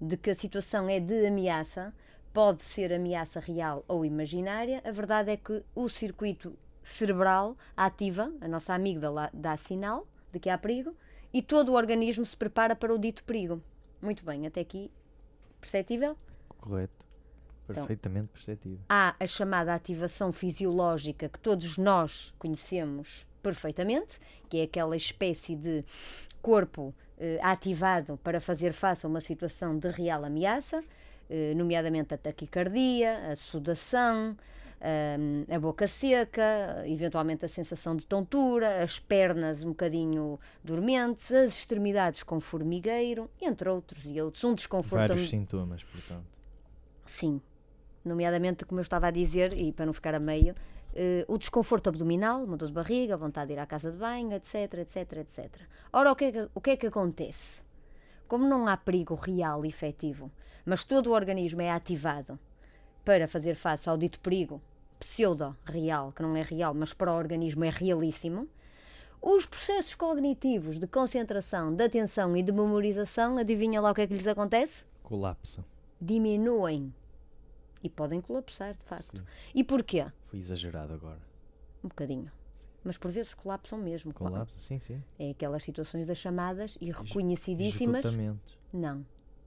de 0.00 0.16
que 0.16 0.30
a 0.30 0.34
situação 0.34 0.88
é 0.88 0.98
de 0.98 1.24
ameaça, 1.26 1.94
pode 2.32 2.60
ser 2.60 2.92
ameaça 2.92 3.38
real 3.38 3.84
ou 3.86 4.04
imaginária, 4.04 4.82
a 4.84 4.90
verdade 4.90 5.30
é 5.30 5.36
que 5.36 5.62
o 5.76 5.88
circuito 5.88 6.58
cerebral 6.82 7.56
ativa, 7.76 8.32
a 8.40 8.48
nossa 8.48 8.74
amígdala 8.74 9.30
dá 9.32 9.56
sinal 9.56 10.08
de 10.32 10.40
que 10.40 10.50
há 10.50 10.58
perigo 10.58 10.92
e 11.32 11.42
todo 11.42 11.70
o 11.70 11.74
organismo 11.74 12.24
se 12.24 12.36
prepara 12.36 12.74
para 12.76 12.94
o 12.94 12.98
dito 12.98 13.24
perigo. 13.24 13.62
Muito 14.00 14.24
bem, 14.24 14.46
até 14.46 14.60
aqui 14.60 14.90
perceptível? 15.60 16.16
Correto. 16.48 17.02
Perfeitamente 17.66 18.28
perceptível. 18.28 18.80
há 18.88 19.14
a 19.18 19.26
chamada 19.26 19.72
ativação 19.72 20.32
fisiológica 20.32 21.28
que 21.28 21.38
todos 21.38 21.78
nós 21.78 22.34
conhecemos 22.38 23.24
perfeitamente, 23.42 24.18
que 24.48 24.58
é 24.58 24.64
aquela 24.64 24.96
espécie 24.96 25.54
de 25.54 25.84
corpo 26.42 26.94
eh, 27.18 27.38
ativado 27.40 28.18
para 28.18 28.40
fazer 28.40 28.72
face 28.72 29.06
a 29.06 29.08
uma 29.08 29.20
situação 29.20 29.78
de 29.78 29.88
real 29.88 30.24
ameaça, 30.24 30.82
eh, 31.30 31.54
nomeadamente 31.54 32.12
a 32.12 32.18
taquicardia, 32.18 33.30
a 33.30 33.36
sudação, 33.36 34.36
a 35.48 35.58
boca 35.60 35.86
seca, 35.86 36.82
eventualmente 36.86 37.44
a 37.44 37.48
sensação 37.48 37.94
de 37.94 38.04
tontura, 38.04 38.82
as 38.82 38.98
pernas 38.98 39.62
um 39.62 39.68
bocadinho 39.68 40.40
dormentes, 40.62 41.30
as 41.30 41.56
extremidades 41.56 42.22
com 42.22 42.40
formigueiro, 42.40 43.30
entre 43.40 43.68
outros 43.68 44.04
e 44.06 44.20
outros. 44.20 44.42
Um 44.42 44.54
desconforto 44.54 45.08
Vários 45.08 45.30
sintomas, 45.30 45.84
portanto. 45.84 46.26
Sim. 47.06 47.40
Nomeadamente, 48.04 48.64
como 48.64 48.80
eu 48.80 48.82
estava 48.82 49.06
a 49.06 49.10
dizer, 49.12 49.54
e 49.54 49.72
para 49.72 49.86
não 49.86 49.92
ficar 49.92 50.16
a 50.16 50.18
meio, 50.18 50.52
eh, 50.94 51.24
o 51.28 51.38
desconforto 51.38 51.88
abdominal, 51.88 52.42
uma 52.42 52.56
dor 52.56 52.66
de 52.66 52.74
barriga, 52.74 53.16
vontade 53.16 53.48
de 53.48 53.52
ir 53.52 53.58
à 53.60 53.66
casa 53.66 53.92
de 53.92 53.96
banho, 53.96 54.32
etc, 54.32 54.74
etc, 54.78 55.12
etc. 55.18 55.48
Ora, 55.92 56.10
o 56.10 56.16
que, 56.16 56.24
é 56.24 56.32
que, 56.32 56.48
o 56.52 56.60
que 56.60 56.70
é 56.70 56.76
que 56.76 56.86
acontece? 56.88 57.62
Como 58.26 58.48
não 58.48 58.66
há 58.66 58.76
perigo 58.76 59.14
real 59.14 59.64
e 59.64 59.68
efetivo, 59.68 60.32
mas 60.66 60.84
todo 60.84 61.08
o 61.08 61.12
organismo 61.12 61.62
é 61.62 61.70
ativado 61.70 62.36
para 63.04 63.28
fazer 63.28 63.54
face 63.54 63.88
ao 63.88 63.96
dito 63.96 64.18
perigo 64.18 64.60
pseudo-real, 65.02 66.12
que 66.12 66.22
não 66.22 66.36
é 66.36 66.42
real, 66.42 66.72
mas 66.72 66.94
para 66.94 67.12
o 67.12 67.16
organismo 67.16 67.64
é 67.64 67.70
realíssimo, 67.70 68.48
os 69.20 69.46
processos 69.46 69.96
cognitivos 69.96 70.78
de 70.78 70.86
concentração, 70.86 71.74
de 71.74 71.82
atenção 71.82 72.36
e 72.36 72.42
de 72.42 72.52
memorização, 72.52 73.36
adivinha 73.36 73.80
lá 73.80 73.90
o 73.90 73.94
que 73.94 74.02
é 74.02 74.06
que 74.06 74.14
lhes 74.14 74.28
acontece? 74.28 74.84
Colapso. 75.02 75.64
diminuem 76.00 76.94
e 77.82 77.90
podem 77.90 78.20
colapsar, 78.20 78.74
de 78.74 78.84
facto. 78.84 79.18
Sim. 79.18 79.24
E 79.52 79.64
porquê? 79.64 80.06
Foi 80.28 80.38
exagerado 80.38 80.94
agora. 80.94 81.20
Um 81.82 81.88
bocadinho. 81.88 82.30
Mas 82.84 82.96
por 82.96 83.10
vezes 83.10 83.34
colapsam 83.34 83.78
mesmo. 83.78 84.14
claro. 84.14 84.34
Colapso, 84.34 84.60
sim, 84.60 84.78
sim. 84.78 85.02
É 85.18 85.30
aquelas 85.30 85.64
situações 85.64 86.06
das 86.06 86.18
chamadas 86.18 86.78
e 86.80 86.92
reconhecidíssimas. 86.92 88.04
Não. 88.72 89.04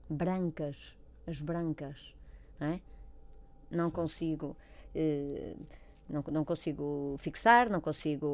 Brancas. 0.08 0.94
As 1.26 1.40
brancas. 1.40 2.14
Não, 2.60 2.66
é? 2.68 2.80
não 3.70 3.90
consigo. 3.90 4.54
Eh, 4.96 5.54
não, 6.08 6.24
não 6.30 6.44
consigo 6.44 7.16
fixar, 7.18 7.68
não 7.68 7.80
consigo 7.80 8.26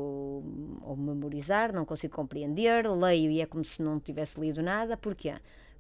hum, 0.45 0.79
ou 0.83 0.97
memorizar, 0.97 1.73
não 1.73 1.85
consigo 1.85 2.15
compreender, 2.15 2.89
leio 2.91 3.31
e 3.31 3.41
é 3.41 3.47
como 3.47 3.65
se 3.65 3.83
não 3.83 3.99
tivesse 3.99 4.39
lido 4.41 4.63
nada. 4.63 4.97
Porquê? 4.97 5.35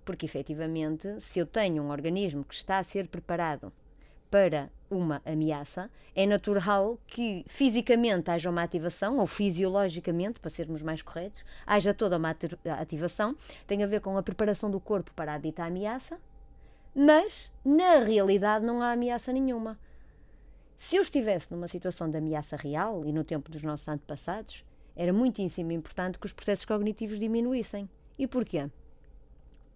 Porque 0.05 0.27
efetivamente, 0.27 1.21
se 1.21 1.39
eu 1.39 1.47
tenho 1.47 1.83
um 1.83 1.91
organismo 1.91 2.45
que 2.45 2.55
está 2.55 2.79
a 2.79 2.83
ser 2.83 3.07
preparado 3.09 3.73
para 4.31 4.71
uma 4.91 5.21
ameaça, 5.27 5.91
é 6.15 6.25
natural 6.27 6.99
que 7.07 7.45
fisicamente 7.47 8.31
haja 8.31 8.49
uma 8.49 8.63
ativação, 8.63 9.19
ou 9.19 9.27
fisiologicamente, 9.27 10.41
para 10.41 10.51
sermos 10.51 10.83
mais 10.83 11.03
corretos, 11.03 11.45
haja 11.67 11.93
toda 11.93 12.17
uma 12.17 12.31
ati- 12.31 12.59
ativação, 12.65 13.37
tem 13.67 13.83
a 13.85 13.87
ver 13.87 14.01
com 14.01 14.17
a 14.17 14.23
preparação 14.23 14.71
do 14.71 14.81
corpo 14.81 15.13
para 15.15 15.35
a 15.35 15.39
dita 15.39 15.65
ameaça, 15.65 16.19
mas 16.95 17.51
na 17.65 17.99
realidade 17.99 18.65
não 18.65 18.83
há 18.83 18.93
ameaça 18.93 19.33
nenhuma. 19.33 19.79
Se 20.83 20.97
eu 20.97 21.03
estivesse 21.03 21.49
numa 21.49 21.69
situação 21.69 22.11
de 22.11 22.19
ameaça 22.19 22.57
real, 22.57 23.07
e 23.07 23.13
no 23.13 23.23
tempo 23.23 23.49
dos 23.49 23.63
nossos 23.63 23.87
antepassados, 23.87 24.65
era 24.97 25.13
muitíssimo 25.13 25.71
importante 25.71 26.19
que 26.19 26.27
os 26.27 26.33
processos 26.33 26.65
cognitivos 26.65 27.21
diminuíssem. 27.21 27.89
E 28.19 28.27
porquê? 28.27 28.69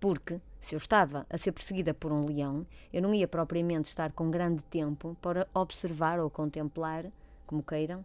Porque 0.00 0.40
se 0.60 0.74
eu 0.74 0.78
estava 0.78 1.24
a 1.30 1.38
ser 1.38 1.52
perseguida 1.52 1.94
por 1.94 2.10
um 2.10 2.26
leão, 2.26 2.66
eu 2.92 3.00
não 3.00 3.14
ia 3.14 3.28
propriamente 3.28 3.88
estar 3.88 4.10
com 4.10 4.32
grande 4.32 4.64
tempo 4.64 5.16
para 5.22 5.48
observar 5.54 6.18
ou 6.18 6.28
contemplar, 6.28 7.06
como 7.46 7.62
queiram, 7.62 8.04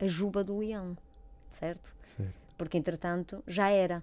a 0.00 0.06
juba 0.06 0.42
do 0.42 0.56
leão, 0.56 0.96
certo? 1.52 1.94
Certo. 2.16 2.32
Porque 2.56 2.78
entretanto 2.78 3.44
já 3.46 3.68
era. 3.68 4.02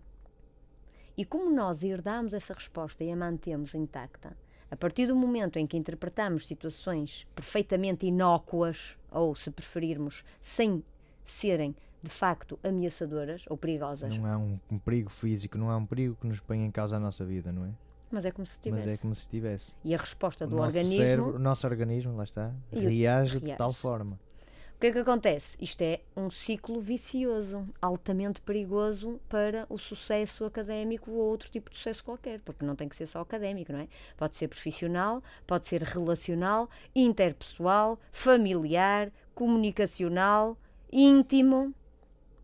E 1.17 1.25
como 1.25 1.49
nós 1.49 1.83
herdamos 1.83 2.35
essa 2.35 2.53
resposta 2.53 3.03
e 3.03 3.11
a 3.11 3.15
mantemos 3.15 3.73
intacta, 3.73 4.37
a 4.71 4.75
partir 4.75 5.07
do 5.07 5.15
momento 5.15 5.57
em 5.57 5.65
que 5.65 5.75
interpretamos 5.77 6.45
situações 6.47 7.25
perfeitamente 7.35 8.05
inócuas, 8.05 8.97
ou 9.11 9.33
se 9.35 9.49
preferirmos, 9.49 10.23
sem 10.41 10.83
serem 11.25 11.75
de 12.01 12.09
facto 12.09 12.57
ameaçadoras 12.63 13.45
ou 13.49 13.57
perigosas, 13.57 14.15
Não 14.17 14.25
há 14.25 14.37
um, 14.37 14.59
um 14.71 14.79
perigo 14.79 15.09
físico, 15.09 15.57
não 15.57 15.69
há 15.69 15.75
um 15.77 15.85
perigo 15.85 16.15
que 16.21 16.27
nos 16.27 16.39
ponha 16.39 16.65
em 16.65 16.71
causa 16.71 16.95
a 16.97 16.99
nossa 16.99 17.25
vida, 17.25 17.51
não 17.51 17.65
é? 17.65 17.69
mas 18.11 18.25
é 18.25 18.31
como 18.31 18.45
se 18.47 18.59
tivesse. 18.59 18.85
Mas 18.87 18.93
é 18.95 18.97
como 18.97 19.13
se 19.13 19.27
tivesse. 19.29 19.71
E 19.83 19.93
a 19.93 19.97
resposta 19.97 20.45
O 20.45 20.47
do 20.47 20.55
nosso 20.55 20.77
organismo. 20.77 21.05
cérebro, 21.05 21.35
o 21.35 21.39
nosso 21.39 21.67
organismo, 21.67 22.15
lá 22.17 22.23
está, 22.23 22.51
E 22.71 22.77
o- 22.79 22.89
reage 22.89 23.39
de 23.39 23.45
reage. 23.45 23.57
tal 23.57 23.71
forma. 23.71 24.19
O 24.79 24.81
que 24.81 24.87
é 24.87 24.91
que 24.93 24.99
acontece? 24.99 25.57
Isto 25.59 25.81
é 25.81 25.99
um 26.15 26.29
ciclo 26.29 26.79
vicioso, 26.79 27.67
altamente 27.81 28.39
perigoso 28.39 29.19
para 29.27 29.65
o 29.67 29.77
sucesso 29.77 30.45
académico 30.45 31.11
ou 31.11 31.17
outro 31.17 31.49
tipo 31.51 31.69
de 31.69 31.75
sucesso 31.75 32.01
qualquer, 32.01 32.39
porque 32.39 32.63
não 32.65 32.77
tem 32.77 32.87
que 32.87 32.95
ser 32.95 33.05
só 33.05 33.19
académico, 33.19 33.73
não 33.73 33.81
é? 33.81 33.89
Pode 34.15 34.37
ser 34.37 34.47
profissional, 34.47 35.21
pode 35.45 35.67
ser 35.67 35.83
relacional, 35.83 36.69
interpessoal, 36.95 37.99
familiar, 38.13 39.11
comunicacional, 39.35 40.57
íntimo, 40.89 41.73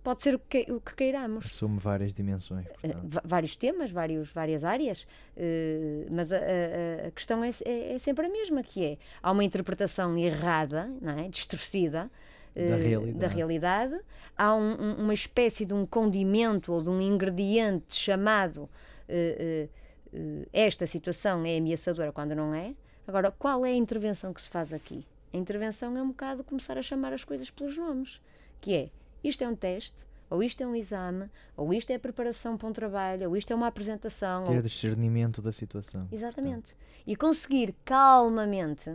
pode 0.05 0.21
ser 0.21 0.35
o 0.35 0.39
que, 0.39 0.71
o 0.71 0.79
que 0.79 0.95
queiramos. 0.95 1.45
Assume 1.47 1.79
várias 1.79 2.13
dimensões. 2.13 2.65
Eh, 2.83 2.87
portanto. 2.93 3.21
vários 3.25 3.55
temas, 3.57 3.91
vários, 3.91 4.31
várias 4.31 4.63
áreas, 4.63 5.05
eh, 5.35 6.05
mas 6.09 6.31
a, 6.31 6.37
a- 6.37 7.07
a 7.07 7.11
questão 7.11 7.43
é, 7.43 7.49
é- 7.65 7.93
é 7.95 7.97
sempre 7.97 8.25
a 8.25 8.29
mesma, 8.29 8.63
que 8.63 8.85
é, 8.85 8.97
há 9.21 9.31
uma 9.31 9.43
interpretação 9.43 10.17
errada, 10.17 10.89
não 11.01 11.17
é? 11.19 11.27
distorcida, 11.27 12.09
eh, 12.55 12.69
Da 12.69 12.75
realidade. 12.77 13.17
da 13.19 13.27
realidade, 13.27 13.99
há 14.37 14.55
um- 14.55 14.77
um- 14.81 14.95
uma 15.03 15.13
espécie 15.13 15.65
de 15.65 15.73
um 15.73 15.85
condimento 15.85 16.71
ou 16.71 16.81
de 16.81 16.89
um 16.89 17.01
ingrediente 17.01 17.95
chamado 17.95 18.69
eh, 19.09 19.67
eh, 20.13 20.17
eh, 20.17 20.47
esta 20.53 20.87
situação 20.87 21.45
é 21.45 21.57
ameaçadora 21.57 22.11
quando 22.11 22.33
não 22.35 22.53
é. 22.55 22.73
Agora, 23.07 23.29
qual 23.31 23.65
é 23.65 23.69
a 23.69 23.75
intervenção 23.75 24.33
que 24.33 24.41
se 24.41 24.49
faz 24.49 24.71
aqui? 24.73 25.05
A 25.33 25.37
intervenção 25.37 25.95
é 25.97 26.01
um 26.01 26.07
bocado 26.07 26.43
começar 26.43 26.77
a 26.77 26.81
chamar 26.81 27.11
as 27.13 27.23
coisas 27.23 27.49
pelos 27.51 27.77
nomes, 27.77 28.19
que 28.61 28.73
é, 28.73 28.89
isto 29.27 29.43
é 29.43 29.47
um 29.47 29.55
teste, 29.55 29.97
ou 30.29 30.41
isto 30.43 30.61
é 30.63 30.67
um 30.67 30.75
exame, 30.75 31.29
ou 31.55 31.73
isto 31.73 31.91
é 31.91 31.97
preparação 31.97 32.57
para 32.57 32.67
um 32.67 32.73
trabalho, 32.73 33.29
ou 33.29 33.37
isto 33.37 33.51
é 33.51 33.55
uma 33.55 33.67
apresentação. 33.67 34.41
ou- 34.43 34.47
Ter 34.49 34.61
discernimento 34.61 35.41
da 35.41 35.51
situação. 35.51 36.07
Exatamente. 36.11 36.75
E 37.05 37.15
conseguir 37.15 37.75
calmamente, 37.83 38.91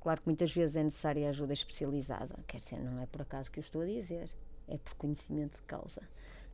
claro 0.00 0.20
que 0.22 0.26
muitas 0.28 0.52
vezes 0.52 0.76
é 0.76 0.82
necessária 0.82 1.28
ajuda 1.28 1.52
especializada, 1.52 2.36
quer 2.46 2.58
dizer, 2.58 2.78
não 2.80 3.00
é 3.02 3.06
por 3.06 3.22
acaso 3.22 3.50
que 3.50 3.58
eu 3.58 3.62
estou 3.62 3.82
a 3.82 3.86
dizer, 3.86 4.28
é 4.68 4.78
por 4.78 4.94
conhecimento 4.94 5.56
de 5.58 5.62
causa. 5.64 6.00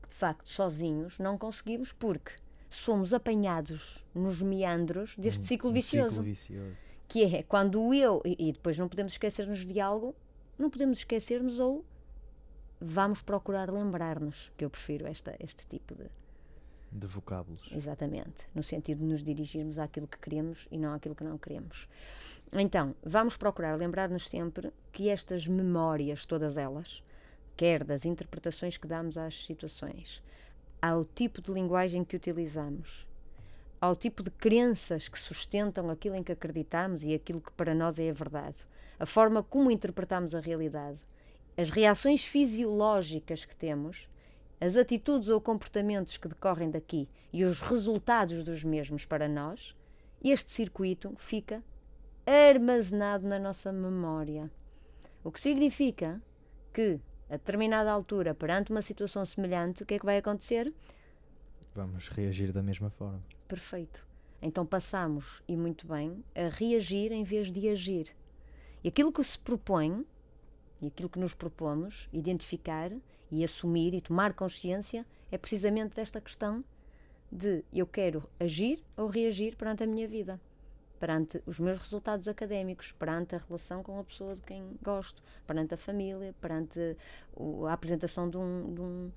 De 0.08 0.14
facto, 0.16 0.48
sozinhos 0.48 1.18
não 1.20 1.38
conseguimos 1.38 1.92
porque 1.92 2.32
somos 2.68 3.14
apanhados 3.14 4.04
nos 4.14 4.42
meandros 4.42 5.16
deste 5.16 5.40
Um- 5.42 5.44
ciclo 5.44 5.70
um 5.70 5.72
vicioso 5.72 6.08
Ciclo 6.10 6.22
vicioso. 6.24 6.76
que 7.08 7.24
é 7.36 7.42
quando 7.44 7.94
eu, 7.94 8.20
e, 8.24 8.48
e 8.48 8.52
depois 8.52 8.76
não 8.78 8.88
podemos 8.88 9.12
esquecer-nos 9.12 9.64
de 9.64 9.80
algo, 9.80 10.14
não 10.58 10.68
podemos 10.68 10.98
esquecer-nos 10.98 11.58
ou 11.60 11.84
vamos 12.80 13.20
procurar 13.20 13.70
lembrar-nos, 13.70 14.50
que 14.56 14.64
eu 14.64 14.70
prefiro 14.70 15.06
esta, 15.06 15.36
este 15.38 15.66
tipo 15.66 15.94
de. 15.94 16.06
De 16.92 17.06
vocábulos. 17.06 17.70
Exatamente, 17.70 18.44
no 18.52 18.64
sentido 18.64 18.98
de 18.98 19.04
nos 19.04 19.22
dirigirmos 19.22 19.78
àquilo 19.78 20.08
que 20.08 20.18
queremos 20.18 20.66
e 20.72 20.78
não 20.78 20.92
àquilo 20.92 21.14
que 21.14 21.22
não 21.22 21.38
queremos. 21.38 21.86
Então, 22.52 22.96
vamos 23.04 23.36
procurar 23.36 23.76
lembrar-nos 23.76 24.28
sempre 24.28 24.72
que 24.90 25.08
estas 25.08 25.46
memórias, 25.46 26.26
todas 26.26 26.56
elas, 26.56 27.00
quer 27.56 27.84
das 27.84 28.04
interpretações 28.04 28.76
que 28.76 28.88
damos 28.88 29.16
às 29.16 29.46
situações, 29.46 30.20
ao 30.82 31.04
tipo 31.04 31.40
de 31.40 31.52
linguagem 31.52 32.02
que 32.02 32.16
utilizamos, 32.16 33.06
ao 33.80 33.94
tipo 33.94 34.22
de 34.22 34.30
crenças 34.30 35.08
que 35.08 35.18
sustentam 35.18 35.90
aquilo 35.90 36.16
em 36.16 36.24
que 36.24 36.32
acreditamos 36.32 37.04
e 37.04 37.14
aquilo 37.14 37.40
que 37.40 37.52
para 37.52 37.74
nós 37.74 38.00
é 38.00 38.10
a 38.10 38.12
verdade, 38.12 38.56
a 38.98 39.06
forma 39.06 39.42
como 39.44 39.70
interpretamos 39.70 40.34
a 40.34 40.40
realidade, 40.40 40.98
as 41.60 41.68
reações 41.68 42.24
fisiológicas 42.24 43.44
que 43.44 43.54
temos, 43.54 44.08
as 44.58 44.76
atitudes 44.76 45.28
ou 45.28 45.40
comportamentos 45.40 46.16
que 46.16 46.26
decorrem 46.26 46.70
daqui 46.70 47.06
e 47.30 47.44
os 47.44 47.60
resultados 47.60 48.42
dos 48.42 48.64
mesmos 48.64 49.04
para 49.04 49.28
nós, 49.28 49.76
este 50.24 50.50
circuito 50.50 51.14
fica 51.18 51.62
armazenado 52.26 53.28
na 53.28 53.38
nossa 53.38 53.70
memória. 53.70 54.50
O 55.22 55.30
que 55.30 55.38
significa 55.38 56.22
que, 56.72 56.98
a 57.28 57.36
determinada 57.36 57.90
altura, 57.92 58.34
perante 58.34 58.70
uma 58.70 58.80
situação 58.80 59.24
semelhante, 59.26 59.82
o 59.82 59.86
que 59.86 59.94
é 59.94 59.98
que 59.98 60.06
vai 60.06 60.16
acontecer? 60.16 60.72
Vamos 61.74 62.08
reagir 62.08 62.52
da 62.52 62.62
mesma 62.62 62.88
forma. 62.88 63.22
Perfeito. 63.46 64.06
Então 64.40 64.64
passamos, 64.64 65.42
e 65.46 65.56
muito 65.58 65.86
bem, 65.86 66.24
a 66.34 66.48
reagir 66.48 67.12
em 67.12 67.22
vez 67.22 67.52
de 67.52 67.68
agir. 67.68 68.16
E 68.82 68.88
aquilo 68.88 69.12
que 69.12 69.22
se 69.22 69.38
propõe, 69.38 70.06
e 70.80 70.86
aquilo 70.86 71.08
que 71.08 71.18
nos 71.18 71.34
propomos, 71.34 72.08
identificar 72.12 72.90
e 73.30 73.44
assumir 73.44 73.94
e 73.94 74.00
tomar 74.00 74.34
consciência, 74.34 75.06
é 75.30 75.38
precisamente 75.38 75.94
desta 75.94 76.20
questão 76.20 76.64
de 77.30 77.64
eu 77.72 77.86
quero 77.86 78.28
agir 78.38 78.82
ou 78.96 79.06
reagir 79.06 79.56
perante 79.56 79.84
a 79.84 79.86
minha 79.86 80.08
vida, 80.08 80.40
perante 80.98 81.40
os 81.46 81.60
meus 81.60 81.78
resultados 81.78 82.26
académicos, 82.26 82.92
perante 82.92 83.36
a 83.36 83.38
relação 83.38 83.82
com 83.82 83.98
a 83.98 84.04
pessoa 84.04 84.34
de 84.34 84.40
quem 84.40 84.76
gosto, 84.82 85.22
perante 85.46 85.74
a 85.74 85.76
família, 85.76 86.34
perante 86.40 86.96
a 87.68 87.72
apresentação 87.72 88.28
de 88.28 88.36
um, 88.36 88.74
de 88.74 88.80
um, 88.80 89.12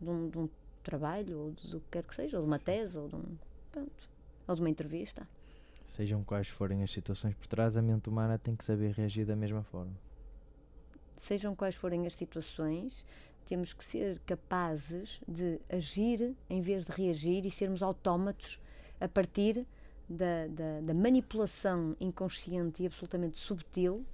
de 0.00 0.10
um, 0.10 0.28
de 0.28 0.38
um 0.38 0.48
trabalho, 0.82 1.38
ou 1.38 1.50
do 1.52 1.80
que 1.80 1.86
quer 1.92 2.02
que 2.04 2.14
seja, 2.14 2.36
ou 2.36 2.42
de 2.42 2.48
uma 2.48 2.58
tese, 2.58 2.98
ou 2.98 3.08
de, 3.08 3.16
um, 3.16 3.38
pronto, 3.72 4.08
ou 4.46 4.54
de 4.54 4.60
uma 4.60 4.70
entrevista. 4.70 5.26
Sejam 5.86 6.22
quais 6.22 6.48
forem 6.48 6.82
as 6.82 6.90
situações 6.90 7.34
por 7.34 7.46
trás, 7.46 7.76
a 7.76 7.82
mente 7.82 8.08
humana 8.08 8.38
tem 8.38 8.54
que 8.54 8.64
saber 8.64 8.92
reagir 8.92 9.24
da 9.24 9.34
mesma 9.34 9.62
forma. 9.62 9.92
Sejam 11.18 11.54
quais 11.54 11.74
forem 11.74 12.06
as 12.06 12.14
situações, 12.14 13.04
temos 13.46 13.72
que 13.72 13.84
ser 13.84 14.18
capazes 14.20 15.20
de 15.26 15.60
agir 15.70 16.34
em 16.50 16.60
vez 16.60 16.84
de 16.84 16.92
reagir 16.92 17.46
e 17.46 17.50
sermos 17.50 17.82
autómatos 17.82 18.60
a 19.00 19.08
partir 19.08 19.66
da, 20.08 20.46
da, 20.48 20.80
da 20.80 20.94
manipulação 20.94 21.96
inconsciente 22.00 22.82
e 22.82 22.86
absolutamente 22.86 23.38
subtil 23.38 24.04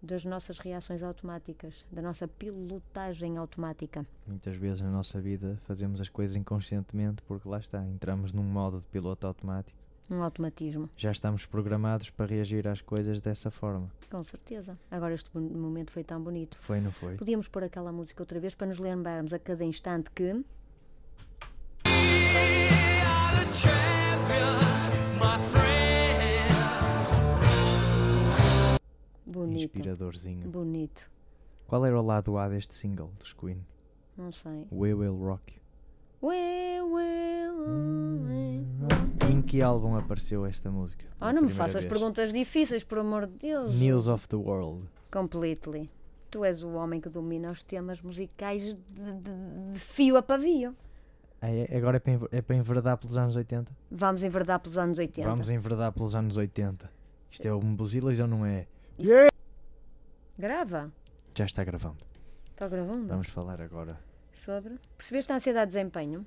das 0.00 0.24
nossas 0.24 0.58
reações 0.58 1.02
automáticas, 1.02 1.84
da 1.90 2.00
nossa 2.00 2.28
pilotagem 2.28 3.36
automática. 3.36 4.06
Muitas 4.26 4.56
vezes 4.56 4.80
na 4.80 4.90
nossa 4.90 5.20
vida 5.20 5.58
fazemos 5.64 6.00
as 6.00 6.08
coisas 6.08 6.36
inconscientemente 6.36 7.22
porque 7.22 7.48
lá 7.48 7.58
está, 7.58 7.84
entramos 7.84 8.32
num 8.32 8.44
modo 8.44 8.78
de 8.78 8.86
piloto 8.86 9.26
automático. 9.26 9.77
Um 10.10 10.22
automatismo, 10.22 10.88
Já 10.96 11.10
estamos 11.12 11.44
programados 11.44 12.08
para 12.10 12.26
reagir 12.26 12.66
às 12.66 12.80
coisas 12.80 13.20
dessa 13.20 13.50
forma. 13.50 13.90
com 14.10 14.24
certeza. 14.24 14.78
Agora 14.90 15.12
este 15.14 15.28
mo- 15.36 15.40
momento 15.58 15.90
foi 15.92 16.02
tão 16.02 16.22
bonito. 16.22 16.56
Foi, 16.60 16.80
não 16.80 16.90
foi? 16.90 17.16
Podíamos 17.16 17.46
pôr 17.48 17.64
aquela 17.64 17.92
música 17.92 18.22
outra 18.22 18.40
vez 18.40 18.54
para 18.54 18.68
nos 18.68 18.78
lembrarmos 18.78 19.32
a 19.34 19.38
cada 19.38 19.64
instante 19.64 20.10
que 20.10 20.42
bonito, 29.26 29.64
Inspiradorzinho. 29.76 30.48
bonito. 30.48 31.06
Qual 31.66 31.84
era 31.84 31.98
o 31.98 32.02
lado 32.04 32.36
A 32.38 32.48
deste 32.48 32.74
single 32.74 33.12
dos 33.18 33.32
Queen? 33.32 33.64
Não 34.16 34.32
sei. 34.32 34.66
We 34.72 34.94
Will 34.94 35.16
Rock 35.16 35.54
You. 35.54 35.58
Em 39.30 39.42
que 39.42 39.60
álbum 39.62 39.96
apareceu 39.96 40.44
esta 40.46 40.70
música? 40.70 41.06
Oh, 41.20 41.30
não 41.32 41.42
me 41.42 41.50
faças 41.50 41.82
vez? 41.82 41.86
perguntas 41.86 42.32
difíceis, 42.32 42.82
por 42.84 42.98
amor 42.98 43.26
de 43.26 43.34
Deus. 43.38 43.74
News 43.74 44.08
of 44.08 44.28
the 44.28 44.36
World. 44.36 44.86
Completely. 45.10 45.90
Tu 46.30 46.44
és 46.44 46.62
o 46.62 46.70
homem 46.74 47.00
que 47.00 47.08
domina 47.08 47.50
os 47.50 47.62
temas 47.62 48.02
musicais 48.02 48.62
de, 48.62 48.74
de- 48.74 49.70
de 49.72 49.78
fio 49.78 50.16
a 50.16 50.22
pavio. 50.22 50.74
Ah, 51.40 51.50
é? 51.50 51.76
Agora 51.76 51.96
é 51.98 52.00
para, 52.00 52.18
é 52.32 52.42
para 52.42 52.56
enverdar 52.56 52.98
pelos 52.98 53.16
anos 53.16 53.36
80? 53.36 53.70
Vamos 53.90 54.22
enverdar 54.22 54.60
pelos 54.60 54.76
anos 54.76 54.98
80. 54.98 55.28
Vamos 55.28 55.50
enverdar 55.50 55.92
pelos 55.92 56.14
anos 56.14 56.36
80. 56.36 56.90
Isto 57.30 57.46
é 57.46 57.52
o 57.52 57.60
Buzilas 57.60 58.18
ou 58.20 58.26
não 58.26 58.44
é? 58.44 58.66
Grava. 60.38 60.92
Já 61.34 61.44
está 61.44 61.62
gravando. 61.64 61.98
Está 62.50 62.68
gravando? 62.68 63.06
Vamos 63.08 63.28
falar 63.28 63.60
agora. 63.62 63.98
Sobre. 64.38 64.78
Percebeste 64.96 65.32
a 65.32 65.36
ansiedade 65.36 65.70
de 65.70 65.76
desempenho? 65.76 66.26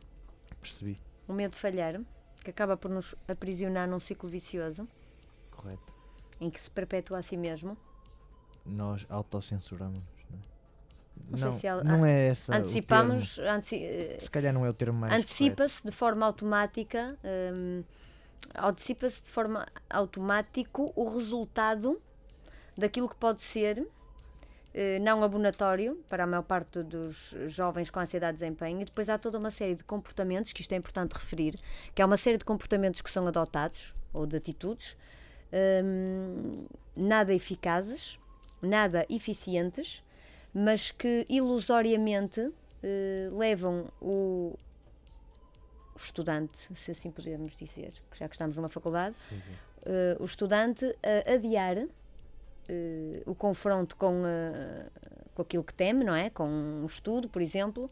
Percebi. 0.62 1.00
O 1.28 1.34
medo 1.34 1.52
de 1.54 1.58
falhar, 1.60 2.00
que 2.44 2.50
acaba 2.50 2.76
por 2.78 2.90
nos 2.92 3.16
aprisionar 3.28 3.88
num 3.88 4.00
ciclo 4.00 4.30
vicioso, 4.30 4.88
Correto. 5.52 5.94
em 6.40 6.50
que 6.50 6.60
se 6.60 6.70
perpetua 6.70 7.20
a 7.20 7.22
si 7.22 7.38
mesmo. 7.38 7.78
Nós 8.66 9.06
autocensuramos. 9.10 10.04
Não, 11.30 11.38
é? 11.38 11.42
Não 11.52 11.60
se 11.60 11.68
há- 11.68 11.84
não 11.84 12.06
é 12.06 12.28
essa. 12.28 12.52
o 12.52 12.56
Antecipamos. 12.56 13.40
Se 14.20 14.30
calhar 14.30 14.54
não 14.54 14.66
é 14.66 14.70
o 14.70 14.74
termo 14.74 15.00
mais. 15.00 15.14
antecipa-se 15.14 15.84
de 15.84 15.92
forma 15.92 16.26
automática, 16.26 17.18
hum, 17.54 17.84
antecipa-se 18.56 19.24
de 19.24 19.30
forma 19.30 19.66
automático 19.90 20.92
o 20.96 21.10
resultado 21.10 22.02
daquilo 22.78 23.08
que 23.08 23.16
pode 23.16 23.42
ser 23.42 23.88
não 25.02 25.24
abonatório 25.24 25.96
para 26.08 26.24
a 26.24 26.28
maior 26.28 26.44
parte 26.44 26.82
dos 26.84 27.36
jovens 27.48 27.90
com 27.90 28.00
ansiedade 28.00 28.38
de 28.38 28.44
desempenho 28.44 28.82
e 28.82 28.86
depois 28.86 29.10
há 29.10 29.18
toda 29.18 29.38
uma 29.38 29.52
série 29.52 29.76
de 29.76 29.84
comportamentos, 29.84 30.54
que 30.54 30.62
isto 30.62 30.72
é 30.74 30.78
importante 30.78 31.14
referir, 31.14 31.56
que 31.94 32.02
há 32.02 32.06
uma 32.06 32.18
série 32.18 32.38
de 32.38 32.46
comportamentos 32.46 33.02
que 33.02 33.10
são 33.12 33.28
adotados 33.28 33.94
ou 34.14 34.26
de 34.26 34.38
atitudes 34.38 34.96
hum, 35.84 36.66
nada 36.96 37.34
eficazes, 37.34 38.18
nada 38.62 39.06
eficientes, 39.10 40.04
mas 40.54 40.92
que 40.92 41.26
ilusoriamente 41.30 42.52
eh, 42.84 43.30
levam 43.32 43.88
o 44.02 44.58
estudante, 45.96 46.68
se 46.76 46.92
assim 46.92 47.12
podemos 47.12 47.56
dizer, 47.56 47.94
que 48.10 48.18
já 48.18 48.28
que 48.28 48.36
estamos 48.36 48.56
numa 48.56 48.70
faculdade, 48.70 49.18
Sim, 49.18 49.40
sim. 49.42 49.54
eh, 49.86 50.18
o 50.20 50.26
estudante 50.26 50.86
a 51.04 51.34
adiar 51.34 51.78
eh, 52.72 53.22
o 53.26 53.36
confronto 53.36 53.98
com, 53.98 54.24
eh, 54.26 54.86
com 55.36 55.42
aquilo 55.42 55.64
que 55.64 55.74
teme, 55.74 56.06
não 56.06 56.16
é? 56.16 56.30
Com 56.30 56.48
um 56.48 56.86
estudo, 56.86 57.28
por 57.28 57.42
exemplo, 57.42 57.92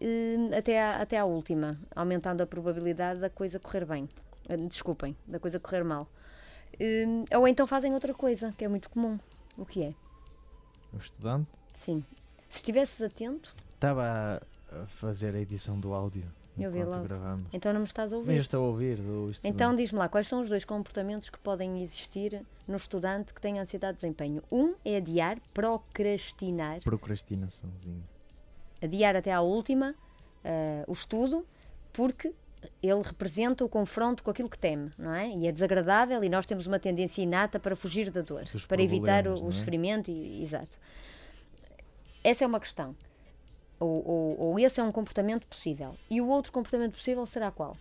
eh, 0.00 0.58
até, 0.58 0.82
à, 0.82 1.00
até 1.00 1.16
à 1.16 1.24
última, 1.24 1.78
aumentando 1.94 2.42
a 2.42 2.46
probabilidade 2.46 3.20
da 3.20 3.30
coisa 3.30 3.60
correr 3.60 3.84
bem. 3.84 4.08
Desculpem, 4.68 5.16
da 5.26 5.38
coisa 5.38 5.60
correr 5.60 5.84
mal. 5.84 6.08
Ou 7.36 7.46
então 7.46 7.66
fazem 7.66 7.94
outra 7.94 8.14
coisa, 8.14 8.52
que 8.56 8.64
é 8.64 8.68
muito 8.68 8.88
comum. 8.90 9.18
O 9.56 9.64
que 9.64 9.82
é? 9.82 9.94
O 10.92 10.96
estudante 10.96 11.48
Sim. 11.72 12.04
Se 12.48 12.56
estivesses 12.56 13.02
atento, 13.02 13.54
estava 13.74 14.40
a 14.72 14.86
fazer 14.86 15.34
a 15.34 15.38
edição 15.38 15.78
do 15.78 15.92
áudio 15.92 16.24
Eu 16.58 16.70
vi 16.70 16.82
logo. 16.84 17.04
gravamos. 17.04 17.46
então 17.52 17.72
não 17.72 17.80
me 17.80 17.86
estás 17.86 18.12
a 18.12 18.16
Mas 18.16 18.26
eu 18.26 18.30
ouvir. 18.32 18.40
estou 18.40 18.64
a 18.64 18.68
ouvir. 18.68 18.98
Então 19.44 19.74
diz-me 19.74 19.98
lá, 19.98 20.08
quais 20.08 20.26
são 20.28 20.40
os 20.40 20.48
dois 20.48 20.64
comportamentos 20.64 21.30
que 21.30 21.38
podem 21.38 21.82
existir 21.82 22.42
no 22.66 22.76
estudante 22.76 23.32
que 23.32 23.40
tem 23.40 23.58
ansiedade 23.58 23.94
de 23.96 24.00
desempenho? 24.02 24.42
Um 24.50 24.74
é 24.84 24.96
adiar, 24.96 25.38
procrastinar, 25.54 26.80
Procrastinaçãozinha. 26.80 28.02
adiar 28.82 29.16
até 29.16 29.32
à 29.32 29.40
última 29.40 29.94
ah, 30.44 30.84
o 30.86 30.92
estudo, 30.92 31.46
porque 31.92 32.32
ele 32.82 33.02
representa 33.02 33.64
o 33.64 33.68
confronto 33.68 34.22
com 34.24 34.30
aquilo 34.30 34.48
que 34.50 34.58
teme, 34.58 34.90
não 34.98 35.14
é? 35.14 35.28
E 35.30 35.46
é 35.46 35.52
desagradável 35.52 36.22
e 36.24 36.28
nós 36.28 36.44
temos 36.44 36.66
uma 36.66 36.78
tendência 36.78 37.22
inata 37.22 37.60
para 37.60 37.76
fugir 37.76 38.10
da 38.10 38.20
dor, 38.20 38.44
Dos 38.52 38.66
para 38.66 38.82
evitar 38.82 39.28
o, 39.28 39.34
é? 39.48 39.52
sofrimento, 39.52 40.10
e, 40.10 40.42
exato. 40.42 40.76
Essa 42.24 42.42
é 42.44 42.46
uma 42.46 42.58
questão. 42.58 42.96
Ou, 43.80 44.06
ou, 44.06 44.40
ou 44.40 44.58
esse 44.58 44.80
é 44.80 44.82
um 44.82 44.90
comportamento 44.90 45.46
possível. 45.46 45.94
E 46.10 46.20
o 46.20 46.26
outro 46.28 46.52
comportamento 46.52 46.92
possível 46.94 47.24
será 47.26 47.50
qual? 47.50 47.76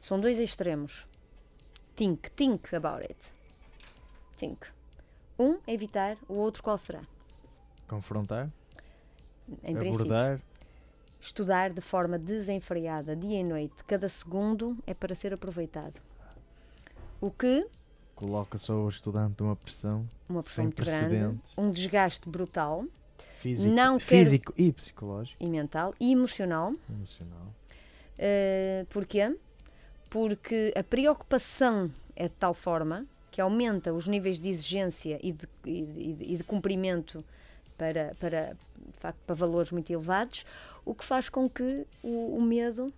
São 0.00 0.18
dois 0.18 0.38
extremos. 0.38 1.06
Think, 1.94 2.30
think 2.30 2.74
about 2.74 3.02
it. 3.02 3.18
Think. 4.36 4.66
Um 5.38 5.58
é 5.66 5.74
evitar, 5.74 6.16
o 6.28 6.34
outro 6.34 6.62
qual 6.62 6.78
será? 6.78 7.02
Confrontar, 7.86 8.50
Em 9.62 9.74
princípio. 9.76 9.94
abordar, 9.94 10.40
Estudar 11.20 11.70
de 11.70 11.80
forma 11.80 12.18
desenfreada, 12.18 13.14
dia 13.14 13.38
e 13.38 13.44
noite, 13.44 13.84
cada 13.86 14.08
segundo 14.08 14.76
é 14.86 14.92
para 14.92 15.14
ser 15.14 15.32
aproveitado. 15.32 16.00
O 17.20 17.30
que, 17.30 17.64
coloca 18.16 18.58
só 18.58 18.74
o 18.74 18.88
estudante 18.88 19.40
numa 19.40 19.54
pressão 19.54 20.08
uma 20.28 20.42
pressão 20.42 20.54
sem 20.56 20.64
muito 20.64 20.82
grande, 20.82 21.06
precedentes. 21.08 21.52
um 21.56 21.70
desgaste 21.70 22.28
brutal, 22.28 22.84
Físico, 23.42 23.74
Não 23.74 23.98
quero- 23.98 24.08
físico 24.08 24.54
e 24.56 24.72
psicológico. 24.72 25.36
e 25.42 25.46
mental 25.48 25.94
e 25.98 26.12
emocional. 26.12 26.74
Emocional. 26.88 27.46
Uh, 28.18 28.86
porquê? 28.90 29.36
Porque 30.08 30.72
a 30.76 30.82
preocupação 30.84 31.90
é 32.14 32.28
de 32.28 32.34
tal 32.34 32.54
forma 32.54 33.04
que 33.30 33.40
aumenta 33.40 33.92
os 33.92 34.06
níveis 34.06 34.38
de 34.38 34.50
exigência 34.50 35.18
e 35.22 35.32
de, 35.32 35.48
e 35.64 35.82
de- 35.82 36.24
e 36.34 36.36
de 36.36 36.44
cumprimento 36.44 37.24
para, 37.78 38.14
para, 38.20 38.54
de 38.76 38.98
facto, 39.00 39.18
para 39.26 39.34
valores 39.34 39.70
muito 39.72 39.90
elevados, 39.90 40.44
o 40.84 40.94
que 40.94 41.04
faz 41.04 41.28
com 41.28 41.48
que 41.48 41.86
o, 42.02 42.36
o 42.36 42.42
medo 42.42 42.92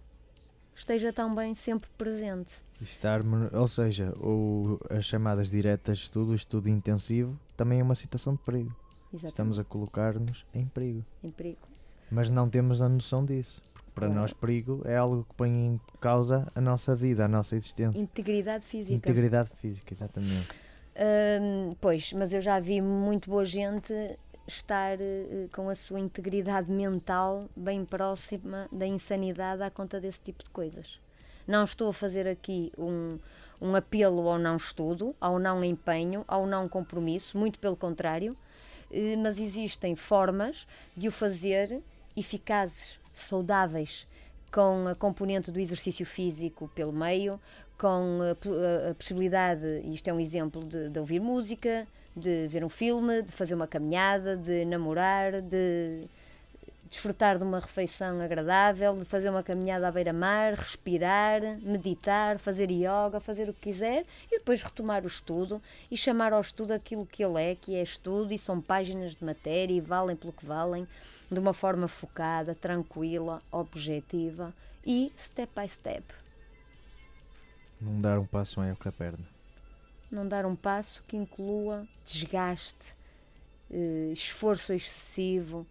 esteja 0.75 1.13
também 1.13 1.55
sempre 1.55 1.89
presente. 1.97 2.53
Estar, 2.83 3.21
ou 3.53 3.69
seja, 3.69 4.11
o, 4.19 4.79
as 4.91 5.05
chamadas 5.05 5.49
diretas 5.51 5.99
de 5.99 6.05
estudo, 6.05 6.33
o 6.33 6.35
estudo 6.35 6.69
intensivo, 6.69 7.39
também 7.57 7.79
é 7.79 7.83
uma 7.83 7.95
situação 7.95 8.35
de 8.35 8.41
perigo. 8.41 8.75
Exatamente. 9.14 9.33
Estamos 9.33 9.59
a 9.59 9.64
colocar-nos 9.64 10.44
em 10.53 10.66
perigo. 10.66 11.05
Em 11.22 11.31
perigo. 11.31 11.59
Mas 12.11 12.29
não 12.29 12.48
temos 12.48 12.83
a 12.83 12.88
noção 12.88 13.24
disso. 13.24 13.62
Porque 13.72 13.90
para 13.94 14.07
Claro. 14.09 14.20
nós, 14.20 14.33
perigo 14.33 14.83
é 14.85 14.96
algo 14.96 15.24
que 15.29 15.35
põe 15.35 15.50
em 15.50 15.81
causa 16.00 16.50
a 16.55 16.61
nossa 16.61 16.94
vida, 16.94 17.24
a 17.24 17.29
nossa 17.29 17.55
existência. 17.57 17.98
Integridade 17.98 18.66
física. 18.66 18.94
Integridade 18.94 19.50
física, 19.57 19.94
exatamente. 19.94 20.48
Hum, 20.96 21.74
pois, 21.81 22.12
mas 22.12 22.33
eu 22.33 22.40
já 22.40 22.59
vi 22.61 22.81
muito 22.81 23.31
boa 23.31 23.44
gente 23.44 23.92
estar 24.46 25.00
eh, 25.00 25.48
com 25.53 25.68
a 25.68 25.74
sua 25.74 25.98
integridade 25.98 26.70
mental 26.70 27.48
bem 27.57 27.85
próxima 27.85 28.68
da 28.70 28.87
insanidade 28.87 29.62
à 29.62 29.70
conta 29.70 30.00
desse 30.00 30.20
tipo 30.20 30.44
de 30.44 30.50
coisas. 30.50 31.00
Não 31.46 31.64
estou 31.64 31.88
a 31.88 31.92
fazer 31.94 32.27
aqui 32.29 32.72
um, 32.79 33.18
um 33.61 33.74
apelo 33.74 34.29
ao 34.29 34.38
não 34.38 34.57
estudo, 34.57 35.14
ao 35.20 35.38
não 35.38 35.64
empenho, 35.64 36.24
ao 36.29 36.46
não 36.46 36.68
compromisso, 36.68 37.37
muito 37.38 37.59
pelo 37.59 37.77
contrário, 37.77 38.37
mas 39.23 39.39
existem 39.39 39.95
formas 39.95 40.67
de 40.97 41.09
o 41.09 41.13
fazer 41.13 41.81
eficazes, 42.17 42.99
saudáveis, 43.15 44.07
com 44.53 44.87
a 44.89 44.95
componente 44.95 45.51
do 45.51 45.59
exercício 45.59 46.07
físico 46.07 46.71
pelo 46.75 46.93
meio, 46.93 47.41
com 47.77 48.21
a, 48.31 48.35
po- 48.35 48.53
a- 48.55 48.91
a 48.91 48.95
possibilidade, 48.95 49.65
e 49.85 49.95
isto 49.95 50.07
é 50.09 50.13
um 50.13 50.21
exemplo, 50.21 50.63
de, 50.65 50.89
de 50.89 50.99
ouvir 50.99 51.21
música, 51.21 51.87
de 52.17 52.47
ver 52.47 52.65
um 52.65 52.69
filme, 52.69 53.23
de 53.23 53.33
fazer 53.33 53.55
uma 53.55 53.67
caminhada, 53.67 54.37
de 54.37 54.65
namorar, 54.65 55.43
de 55.43 56.05
desfrutar 56.95 57.39
de 57.39 57.45
uma 57.45 57.59
refeição 57.59 58.21
agradável, 58.21 58.97
de 58.97 59.05
fazer 59.05 59.29
uma 59.29 59.43
caminhada 59.43 59.89
à 59.89 59.91
beira-mar, 59.91 60.55
respirar, 60.55 61.41
meditar, 61.61 62.39
fazer 62.39 62.71
yoga, 62.71 63.19
fazer 63.19 63.49
o 63.49 63.53
que 63.53 63.73
quiser 63.73 64.07
e 64.31 64.39
depois 64.39 64.63
retomar 64.63 65.03
o 65.03 65.09
estudo 65.09 65.61
e 65.91 65.97
chamar 65.97 66.33
ao 66.33 66.41
estudo 66.41 66.73
aquilo 66.73 67.05
que 67.05 67.25
ele 67.25 67.43
é, 67.43 67.57
que 67.57 67.75
é 67.75 67.83
estudo 67.83 68.33
e 68.33 68.39
são 68.39 68.61
páginas 68.61 69.17
de 69.17 69.25
matéria 69.25 69.75
e 69.75 69.81
valem 69.81 70.15
pelo 70.15 70.33
que 70.33 70.47
valem, 70.47 70.87
de 71.31 71.39
uma 71.39 71.53
forma 71.53 71.89
focada, 71.89 72.55
tranquila, 72.55 73.43
objetiva 73.51 74.55
e 74.87 75.13
step 75.19 75.51
by 75.61 75.69
step. 75.69 76.05
Não 77.81 78.01
dar 78.01 78.21
um 78.21 78.27
passo 78.27 78.61
maior 78.61 78.77
que 78.77 78.89
a 78.89 78.93
perna. 78.93 79.25
Não 80.13 80.27
dar 80.29 80.47
um 80.47 80.55
passo 80.55 81.03
que 81.09 81.17
inclua 81.17 81.85
desgaste, 82.07 82.95
eh, 83.69 84.13
esforço 84.13 84.73
excessivo, 84.73 85.67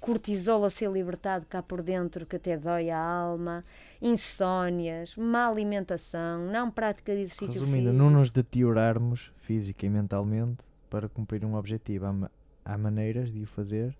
cortisol 0.00 0.64
a 0.64 0.70
ser 0.70 0.90
libertado 0.90 1.44
cá 1.46 1.62
por 1.62 1.82
dentro 1.82 2.24
que 2.26 2.36
até 2.36 2.56
dói 2.56 2.90
a 2.90 2.98
alma, 2.98 3.64
insónias, 4.00 5.14
má 5.16 5.46
alimentação, 5.48 6.46
não 6.50 6.70
prática 6.70 7.14
de 7.14 7.22
exercício 7.22 7.60
Resumindo, 7.60 7.90
físico. 7.90 7.92
não 7.96 8.10
nos 8.10 8.30
deteriorarmos 8.30 9.32
física 9.38 9.84
e 9.86 9.90
mentalmente 9.90 10.58
para 10.90 11.08
cumprir 11.08 11.44
um 11.44 11.54
objetivo. 11.54 12.06
Há, 12.06 12.30
há 12.64 12.78
maneiras 12.78 13.32
de 13.32 13.42
o 13.42 13.46
fazer 13.46 13.96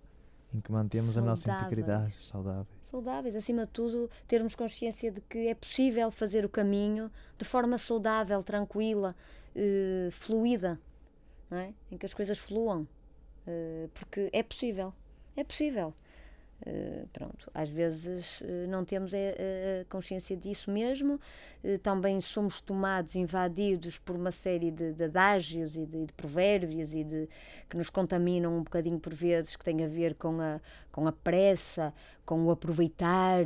em 0.53 0.59
que 0.61 0.71
mantemos 0.71 1.17
a 1.17 1.21
nossa 1.21 1.43
Saudáveis. 1.43 1.65
integridade 1.67 2.13
saudável. 2.23 2.67
saudáveis, 2.83 3.35
acima 3.35 3.65
de 3.65 3.71
tudo, 3.71 4.09
termos 4.27 4.55
consciência 4.55 5.11
de 5.11 5.21
que 5.21 5.47
é 5.47 5.53
possível 5.55 6.09
fazer 6.09 6.45
o 6.45 6.49
caminho 6.49 7.11
de 7.37 7.43
forma 7.45 7.77
saudável, 7.77 8.41
tranquila, 8.41 9.13
eh, 9.55 10.07
fluida, 10.11 10.79
é? 11.51 11.71
em 11.91 11.97
que 11.97 12.05
as 12.05 12.13
coisas 12.13 12.39
fluam, 12.39 12.87
Eh, 13.49 13.87
porque 13.93 14.29
é 14.33 14.43
possível, 14.43 14.93
é 15.37 15.43
possível. 15.43 15.93
Eh, 16.65 17.05
pronto, 17.13 17.51
às 17.53 17.69
vezes 17.69 18.41
eh, 18.43 18.65
não 18.67 18.83
temos 18.83 19.13
a, 19.13 19.17
a- 19.17 19.81
a 19.81 19.85
consciência 19.89 20.35
disso 20.35 20.71
mesmo, 20.71 21.19
eh, 21.63 21.77
também 21.77 22.19
somos 22.19 22.59
tomados, 22.61 23.15
invadidos 23.15 23.99
por 23.99 24.15
uma 24.15 24.31
série 24.31 24.71
de, 24.71 24.91
de 24.91 25.03
adágios 25.03 25.77
e 25.77 25.85
de, 25.85 26.05
de 26.07 26.13
provérbios 26.13 26.95
e 26.95 27.03
de, 27.03 27.29
que 27.69 27.77
nos 27.77 27.91
contaminam 27.91 28.57
um 28.57 28.63
bocadinho 28.63 28.99
por 28.99 29.13
vezes, 29.13 29.55
que 29.55 29.63
têm 29.63 29.83
a 29.83 29.87
ver 29.87 30.15
com 30.15 30.41
a, 30.41 30.59
com 30.91 31.07
a 31.07 31.11
pressa, 31.11 31.93
com 32.25 32.43
o 32.45 32.49
aproveitar, 32.49 33.43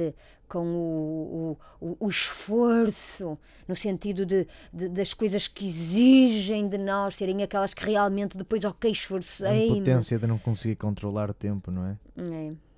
com 0.48 0.66
o, 0.66 1.58
o, 1.82 1.98
o- 2.00 2.10
esforço, 2.10 3.38
no 3.68 3.76
sentido 3.76 4.26
de, 4.26 4.48
de- 4.74 4.88
das 4.88 5.14
coisas 5.14 5.50
que 5.50 5.66
exigem 5.68 6.68
de 6.70 6.78
nós 6.78 7.16
serem 7.18 7.44
aquelas 7.44 7.74
que 7.74 7.84
realmente 7.86 8.38
depois, 8.38 8.64
ok, 8.64 8.90
A 8.90 8.94
esforcei-me. 8.94 9.66
impotência 9.80 10.18
de 10.18 10.28
não 10.28 10.38
conseguir 10.40 10.78
controlar 10.78 11.30
o 11.30 11.34
tempo, 11.34 11.70
não 11.72 11.86
é? 11.86 11.98
É. 12.18 12.71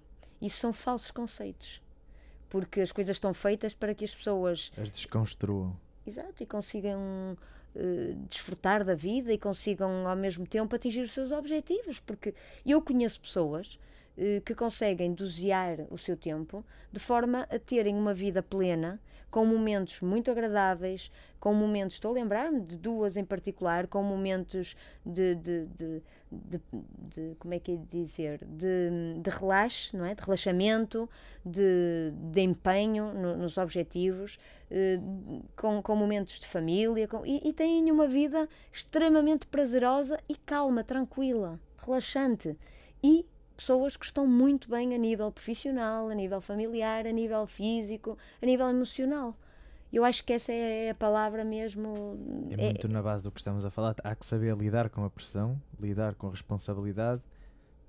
Isso 0.43 0.58
são 0.58 0.73
falsos 0.73 1.10
conceitos. 1.10 1.82
Porque 2.49 2.82
as 2.82 2.91
coisas 2.91 3.15
estão 3.15 3.34
feitas 3.34 3.73
para 3.73 3.95
que 3.95 4.06
as 4.06 4.13
pessoas 4.13 4.71
As 4.77 4.89
desconstruam. 4.89 5.75
Exato, 6.06 6.43
e 6.43 6.45
consigam 6.45 7.38
eh, 7.75 8.13
desfrutar 8.29 8.84
da 8.84 8.93
vida 8.93 9.34
e 9.34 9.38
consigam 9.38 10.08
ao 10.08 10.15
mesmo 10.15 10.45
tempo 10.45 10.75
atingir 10.75 11.01
os 11.01 11.12
seus 11.12 11.32
objetivos, 11.32 11.99
porque 11.99 12.36
eu 12.65 12.82
conheço 12.82 13.21
pessoas 13.21 13.79
eh, 14.17 14.41
que 14.45 14.53
conseguem 14.53 15.13
dosear 15.13 15.88
o 15.89 15.97
seu 15.97 16.15
tempo 16.15 16.63
de 16.91 16.99
forma 16.99 17.47
a 17.49 17.58
terem 17.58 17.95
uma 17.95 18.13
vida 18.13 18.43
plena, 18.43 18.99
com 19.34 19.48
momentos 19.48 20.00
muito 20.02 20.30
agradáveis, 20.30 21.12
com 21.39 21.56
momentos, 21.56 21.96
estou 21.96 22.12
a 22.12 22.13
lembrar-me 22.13 22.62
de 22.62 22.78
duas 22.78 23.17
em 23.17 23.26
particular, 23.26 23.88
com 23.88 24.04
momentos 24.04 24.76
de, 25.04 25.34
de, 25.34 25.65
de, 25.65 26.02
de- 26.32 27.36
como 27.39 27.52
é 27.56 27.60
que 27.60 27.72
é 27.72 27.78
dizer, 27.89 28.46
de, 28.46 29.19
de 29.19 29.30
relaxe, 29.32 29.98
não 29.98 30.06
é? 30.06 30.13
de 30.13 30.22
relaxamento, 30.22 31.10
de, 31.43 32.13
de 32.32 32.41
empenho 32.41 33.12
no- 33.12 33.36
nos 33.36 33.58
objetivos, 33.58 34.38
eh, 34.69 35.00
com, 35.56 35.82
com 35.82 35.96
momentos 35.96 36.39
de 36.39 36.46
família 36.46 37.08
com- 37.08 37.26
e, 37.26 37.41
e 37.43 37.52
têm 37.54 37.89
uma 37.91 38.06
vida 38.08 38.48
extremamente 38.72 39.48
prazerosa 39.48 40.19
e 40.30 40.36
calma, 40.36 40.84
tranquila, 40.84 41.60
relaxante. 41.84 42.56
E 43.04 43.26
pessoas 43.63 43.95
que 43.95 44.06
estão 44.06 44.28
muito 44.28 44.69
bem 44.69 44.93
a 44.93 44.97
nível 44.97 45.32
profissional, 45.32 46.10
a 46.10 46.13
nível 46.13 46.41
familiar, 46.41 47.08
a 47.08 47.12
nível 47.13 47.47
físico, 47.47 48.17
a 48.41 48.45
nível 48.45 48.67
emocional. 48.69 49.38
Eu 49.91 50.04
acho 50.04 50.21
que 50.26 50.34
essa 50.34 50.52
é 50.52 50.89
a 50.89 50.95
palavra 50.95 51.45
mesmo. 51.45 52.17
É 52.52 52.58
muito 52.58 52.89
na 52.89 53.02
base 53.02 53.23
do 53.23 53.32
que 53.32 53.39
estamos 53.39 53.63
a 53.63 53.69
falar. 53.69 53.95
Há 54.04 54.15
que 54.15 54.26
saber 54.26 54.54
lidar 54.58 54.89
com 54.89 55.06
a 55.06 55.10
pressão, 55.10 55.62
lidar 55.80 56.13
com 56.15 56.28
a 56.28 56.32
responsabilidade, 56.32 57.21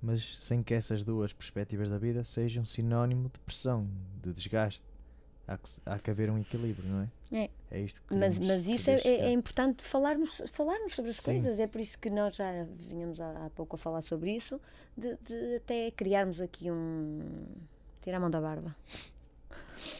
mas 0.01 0.37
sem 0.39 0.63
que 0.63 0.73
essas 0.73 1.03
duas 1.03 1.33
perspectivas 1.33 1.89
da 1.89 1.97
vida 1.97 2.23
sejam 2.23 2.63
sinónimo 2.63 3.29
de 3.33 3.39
pressão, 3.39 3.85
de 4.23 4.31
desgaste. 4.31 4.85
Há 5.47 5.57
que, 5.57 5.69
há 5.85 5.99
que 5.99 6.09
haver 6.09 6.29
um 6.31 6.39
equilíbrio, 6.39 6.89
não 6.89 7.01
é? 7.03 7.43
É. 7.43 7.49
É 7.69 7.79
isto 7.81 8.01
que 8.01 8.15
Mas, 8.15 8.39
mas 8.39 8.67
isso 8.67 8.89
é, 8.89 8.95
é- 9.05 9.25
é 9.27 9.31
importante 9.31 9.83
falarmos, 9.83 10.41
falarmos 10.51 10.95
sobre 10.95 11.11
as 11.11 11.17
Sim. 11.17 11.23
coisas. 11.33 11.59
É 11.59 11.67
por 11.67 11.79
isso 11.79 11.99
que 11.99 12.09
nós 12.09 12.35
já 12.35 12.63
vinhamos 12.63 13.19
há, 13.21 13.45
há 13.45 13.49
pouco 13.51 13.75
a 13.75 13.79
falar 13.79 14.01
sobre 14.01 14.31
isso, 14.31 14.59
de, 14.97 15.15
de 15.17 15.55
até 15.57 15.91
criarmos 15.91 16.41
aqui 16.41 16.71
um. 16.71 17.45
tirar 18.01 18.17
a 18.17 18.19
mão 18.19 18.31
da 18.31 18.41
barba. 18.41 18.75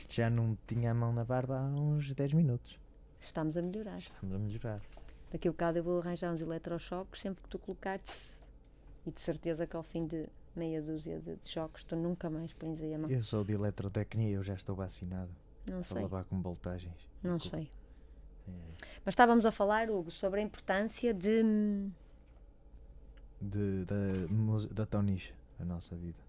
Já 0.09 0.29
não 0.29 0.57
tinha 0.67 0.91
a 0.91 0.93
mão 0.93 1.13
na 1.13 1.23
barba 1.23 1.59
há 1.59 1.63
uns 1.65 2.13
10 2.13 2.33
minutos. 2.33 2.79
Estamos 3.19 3.55
a 3.57 3.61
melhorar. 3.61 3.97
Estamos 3.99 4.35
a 4.35 4.39
melhorar. 4.39 4.81
Daqui 5.31 5.47
a 5.47 5.51
bocado 5.51 5.77
eu 5.79 5.83
vou 5.83 5.99
arranjar 5.99 6.33
uns 6.33 6.41
eletrochoques 6.41 7.21
sempre 7.21 7.43
que 7.43 7.49
tu 7.49 7.59
colocar 7.59 7.99
tss, 7.99 8.29
e 9.05 9.11
de 9.11 9.19
certeza 9.19 9.67
que 9.67 9.75
ao 9.75 9.83
fim 9.83 10.07
de 10.07 10.25
meia 10.55 10.81
dúzia 10.81 11.19
de, 11.19 11.35
de 11.35 11.47
choques 11.47 11.83
tu 11.83 11.95
nunca 11.95 12.29
mais 12.29 12.53
pões 12.53 12.81
aí 12.81 12.93
a 12.93 12.97
mão. 12.97 13.09
Eu 13.09 13.21
sou 13.21 13.43
de 13.43 13.53
eletrotecnia, 13.53 14.29
eu 14.29 14.43
já 14.43 14.53
estou 14.53 14.75
vacinado. 14.75 15.31
Não 15.67 15.77
Para 15.81 15.83
sei, 15.83 16.01
lavar 16.01 16.23
com 16.25 16.41
voltagens. 16.41 17.07
não 17.23 17.37
Desculpa. 17.37 17.57
sei. 17.65 17.69
É, 18.47 18.51
Mas 19.03 19.13
estávamos 19.13 19.45
a 19.45 19.51
falar, 19.51 19.89
Hugo, 19.89 20.11
sobre 20.11 20.39
a 20.39 20.43
importância 20.43 21.13
de. 21.13 21.41
de, 23.41 23.85
da, 23.85 23.95
da 24.71 24.85
tonicha, 24.85 25.33
a 25.59 25.65
nossa 25.65 25.95
vida. 25.95 26.19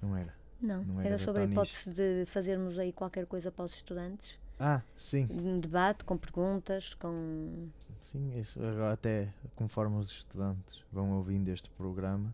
Não 0.00 0.16
era? 0.16 0.34
Não, 0.60 0.84
Não 0.84 1.00
era 1.00 1.10
era 1.10 1.18
sobre 1.18 1.42
a 1.42 1.46
Toniche. 1.46 1.52
hipótese 1.82 1.90
de 1.90 2.26
fazermos 2.26 2.78
aí 2.78 2.92
qualquer 2.92 3.26
coisa 3.26 3.50
para 3.50 3.64
os 3.64 3.74
estudantes. 3.74 4.38
Ah, 4.60 4.80
sim. 4.96 5.26
Um 5.30 5.58
debate 5.58 6.04
com 6.04 6.16
perguntas, 6.16 6.94
com. 6.94 7.68
Sim, 8.00 8.38
isso 8.38 8.60
até 8.92 9.32
conforme 9.56 9.96
os 9.98 10.10
estudantes 10.10 10.84
vão 10.92 11.12
ouvindo 11.12 11.48
este 11.48 11.68
programa, 11.70 12.32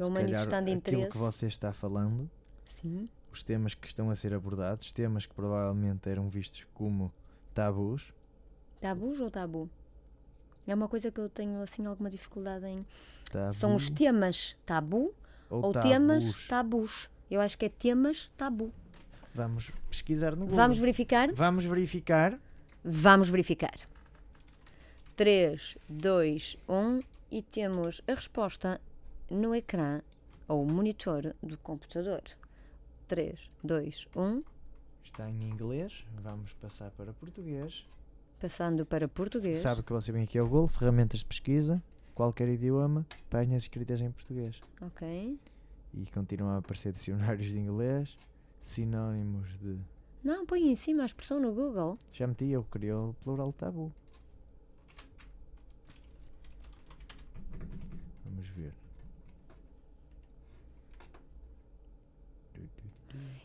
Vão 0.00 0.08
se 0.08 0.14
calhar 0.14 0.28
manifestando 0.30 0.62
aquilo 0.62 0.76
interesse. 0.76 1.10
que 1.10 1.18
você 1.18 1.46
está 1.46 1.72
falando, 1.72 2.30
Sim, 2.64 3.08
os 3.30 3.42
temas 3.42 3.74
que 3.74 3.86
estão 3.86 4.10
a 4.10 4.16
ser 4.16 4.32
abordados, 4.32 4.92
temas 4.92 5.26
que 5.26 5.34
provavelmente 5.34 6.08
eram 6.08 6.28
vistos 6.28 6.66
como 6.72 7.12
tabus, 7.54 8.12
tabus 8.80 9.20
ou 9.20 9.30
tabu? 9.30 9.68
É 10.66 10.74
uma 10.74 10.88
coisa 10.88 11.10
que 11.10 11.20
eu 11.20 11.28
tenho 11.28 11.60
assim 11.62 11.84
alguma 11.84 12.08
dificuldade 12.08 12.66
em. 12.66 12.86
Tabu 13.30 13.54
São 13.54 13.74
os 13.74 13.90
temas 13.90 14.56
tabu 14.64 15.14
ou, 15.50 15.66
ou 15.66 15.72
tabus. 15.72 15.90
temas 15.90 16.46
tabus. 16.46 17.10
Eu 17.30 17.40
acho 17.40 17.58
que 17.58 17.66
é 17.66 17.68
temas 17.68 18.32
tabu. 18.36 18.72
Vamos 19.34 19.70
pesquisar 19.88 20.32
no 20.32 20.46
Google. 20.46 20.56
Vamos 20.56 20.78
verificar? 20.78 21.32
Vamos 21.32 21.64
verificar. 21.64 22.38
Vamos 22.84 23.28
verificar. 23.28 23.74
3, 25.16 25.76
2, 25.88 26.56
1 26.68 27.00
e 27.30 27.42
temos 27.42 28.00
a 28.08 28.14
resposta 28.14 28.80
no 29.30 29.54
ecrã 29.54 30.00
ou 30.48 30.64
monitor 30.66 31.32
do 31.42 31.56
computador. 31.58 32.22
3, 33.08 33.38
2, 33.64 34.08
1, 34.14 34.42
Está 35.04 35.28
em 35.28 35.42
inglês. 35.42 36.04
Vamos 36.22 36.52
passar 36.54 36.90
para 36.92 37.12
português. 37.12 37.82
passando 38.38 38.86
para 38.86 39.08
português. 39.08 39.58
Sabe 39.58 39.82
que 39.82 39.92
você 39.92 40.12
vem 40.12 40.22
aqui 40.24 40.38
ao 40.38 40.46
Google, 40.48 40.68
ferramentas 40.68 41.18
de 41.20 41.24
pesquisa, 41.26 41.82
qualquer 42.14 42.48
idioma, 42.48 43.04
páginas 43.28 43.64
escritas 43.64 44.00
em 44.00 44.10
português. 44.12 44.60
Ok. 44.80 45.38
E 45.92 46.06
continuam 46.12 46.52
a 46.52 46.58
aparecer 46.58 46.92
dicionários 46.92 47.48
de 47.48 47.58
inglês, 47.58 48.16
sinónimos 48.62 49.48
de. 49.58 49.78
Não, 50.22 50.46
põe 50.46 50.70
em 50.70 50.76
cima 50.76 51.02
a 51.02 51.06
expressão 51.06 51.40
no 51.40 51.52
Google. 51.52 51.98
Já 52.12 52.26
meti, 52.26 52.46
eu 52.46 52.62
queria 52.64 52.96
o 52.96 53.14
plural 53.14 53.52
tabu. 53.52 53.92
Vamos 58.24 58.48
ver. 58.50 58.72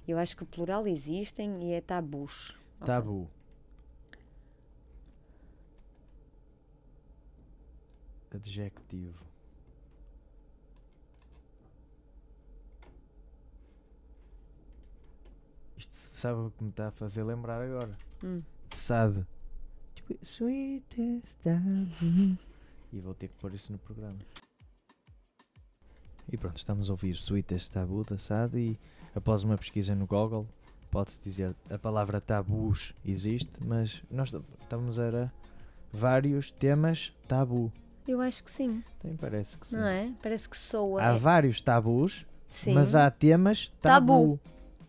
Eu 0.08 0.20
acho 0.20 0.38
que 0.38 0.44
o 0.44 0.46
plural 0.46 0.88
existem 0.88 1.64
e 1.64 1.74
é 1.74 1.82
tabus. 1.82 2.58
Tabu. 2.86 3.28
Adjetivo. 8.32 9.26
Isto 15.78 15.98
sabe 15.98 16.40
o 16.42 16.52
que 16.52 16.64
me 16.64 16.70
está 16.70 16.90
a 16.90 16.92
fazer 16.92 17.24
lembrar 17.24 17.62
agora? 17.62 17.98
Hum. 18.24 18.44
Sad. 18.76 19.26
Tipo, 19.96 20.18
Sweetest. 20.24 21.38
E 22.92 23.00
vou 23.00 23.14
ter 23.16 23.30
que 23.30 23.36
pôr 23.36 23.54
isso 23.54 23.72
no 23.72 23.80
programa. 23.80 24.20
E 26.32 26.38
pronto, 26.38 26.58
estamos 26.58 26.90
a 26.90 26.94
ouvir 26.94 27.16
Sweetest 27.16 27.72
Tabu 27.72 28.04
da 28.04 28.18
Sad 28.18 28.58
e 28.58 28.80
após 29.16 29.44
uma 29.44 29.58
pesquisa 29.58 29.96
no 29.96 30.06
Google 30.06 30.46
pode-se 30.92 31.20
dizer 31.22 31.56
a 31.70 31.78
palavra 31.78 32.22
tabus 32.22 32.94
existe, 33.04 33.52
mas 33.60 34.02
nós 34.10 34.32
estamos 34.62 34.98
a 35.00 35.32
vários 35.92 36.52
temas 36.52 37.14
tabu. 37.28 37.72
Eu 38.08 38.22
acho 38.22 38.44
que 38.44 38.52
sim, 38.52 38.84
Tem, 39.02 39.16
parece 39.18 39.58
que 39.58 39.68
sim. 39.68 39.78
não 39.78 39.88
é? 39.88 40.12
Parece 40.22 40.48
que 40.48 40.56
soa. 40.58 41.02
Há 41.02 41.16
é- 41.16 41.18
vários 41.18 41.60
tabus, 41.60 42.26
sim. 42.50 42.74
mas 42.74 42.94
há 42.94 43.10
temas 43.10 43.74
Tabu. 43.82 44.14
tabu. 44.14 44.40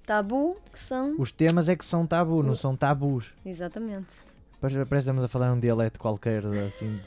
tabu 0.04 0.56
que 0.72 0.78
são. 0.78 1.16
Os 1.18 1.32
temas 1.32 1.68
é 1.68 1.74
que 1.74 1.84
são 1.84 2.06
tabu, 2.06 2.42
não 2.42 2.54
são 2.54 2.76
tabus. 2.76 3.32
Exatamente. 3.44 4.14
Parece 4.60 4.78
que 4.84 4.94
estamos 4.96 5.24
a 5.24 5.28
falar 5.28 5.52
um 5.52 5.58
dialeto 5.58 5.98
qualquer 5.98 6.42
de, 6.42 6.58
assim, 6.60 7.00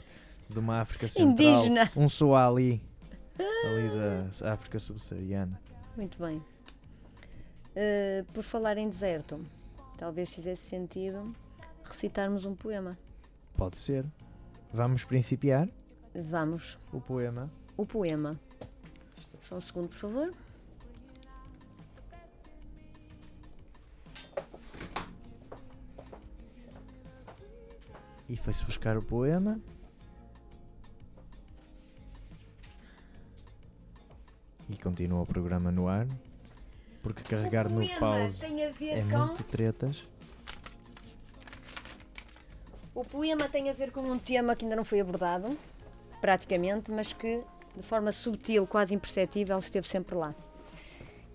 de 0.48 0.58
uma 0.58 0.80
África 0.80 1.06
Central. 1.08 1.30
Indígena. 1.32 1.90
Um 1.96 2.08
Soali. 2.08 2.82
Ali 3.64 3.88
da 4.42 4.52
África 4.52 4.78
Subsaariana. 4.78 5.58
Muito 5.96 6.18
bem. 6.18 6.42
Eh, 7.74 8.24
por 8.32 8.42
falar 8.42 8.76
em 8.78 8.88
deserto, 8.88 9.40
talvez 9.96 10.30
fizesse 10.30 10.68
sentido 10.68 11.34
recitarmos 11.84 12.44
um 12.44 12.54
poema. 12.54 12.98
Pode 13.56 13.76
ser. 13.76 14.04
Vamos 14.72 15.04
principiar 15.04 15.68
Vamos, 16.14 16.78
o 16.92 17.00
poema. 17.00 17.50
o 17.76 17.86
poema. 17.86 18.38
Só 19.40 19.56
um 19.56 19.60
segundo, 19.60 19.88
por 19.88 19.96
favor. 19.96 20.34
E 28.28 28.36
foi-se 28.36 28.64
buscar 28.64 28.96
o 28.96 29.02
poema. 29.02 29.60
E 34.68 34.76
continua 34.76 35.22
o 35.22 35.26
programa 35.26 35.72
no 35.72 35.88
ar. 35.88 36.06
Porque 37.02 37.22
carregar 37.22 37.68
no 37.68 37.86
pause 37.98 38.40
tem 38.40 38.64
a 38.64 38.70
ver 38.70 38.98
é 38.98 39.02
muito 39.02 39.42
tretas. 39.44 40.04
O 42.94 43.04
poema 43.04 43.48
tem 43.48 43.70
a 43.70 43.72
ver 43.72 43.90
com 43.92 44.00
um 44.02 44.18
tema 44.18 44.54
que 44.54 44.64
ainda 44.64 44.76
não 44.76 44.84
foi 44.84 45.00
abordado, 45.00 45.56
praticamente, 46.20 46.90
mas 46.90 47.12
que 47.12 47.42
de 47.76 47.82
forma 47.82 48.12
subtil, 48.12 48.66
quase 48.66 48.94
imperceptível, 48.94 49.58
esteve 49.58 49.88
sempre 49.88 50.14
lá. 50.14 50.34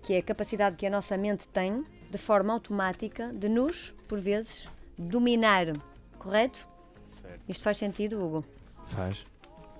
Que 0.02 0.14
é 0.14 0.18
a 0.18 0.22
capacidade 0.22 0.76
que 0.76 0.86
a 0.86 0.90
nossa 0.90 1.16
mente 1.16 1.48
tem, 1.48 1.84
de 2.10 2.18
forma 2.18 2.52
automática, 2.52 3.32
de 3.32 3.48
nos, 3.48 3.96
por 4.06 4.20
vezes, 4.20 4.68
dominar. 4.96 5.66
Correto? 6.18 6.68
Isto 7.48 7.64
faz 7.64 7.78
sentido, 7.78 8.24
Hugo? 8.24 8.44
Faz. 8.88 9.24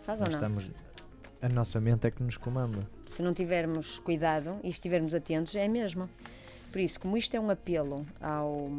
Faz 0.04 0.20
Nós 0.20 0.28
ou 0.28 0.32
não? 0.32 0.40
estamos. 0.40 0.70
A 1.42 1.48
nossa 1.48 1.80
mente 1.80 2.06
é 2.06 2.10
que 2.10 2.22
nos 2.22 2.36
comanda. 2.36 2.88
Se 3.10 3.22
não 3.22 3.32
tivermos 3.32 3.98
cuidado 3.98 4.58
e 4.62 4.68
estivermos 4.68 5.14
atentos, 5.14 5.54
é 5.54 5.68
mesmo. 5.68 6.08
Por 6.70 6.80
isso, 6.80 7.00
como 7.00 7.16
isto 7.16 7.34
é 7.34 7.40
um 7.40 7.50
apelo 7.50 8.04
ao, 8.20 8.70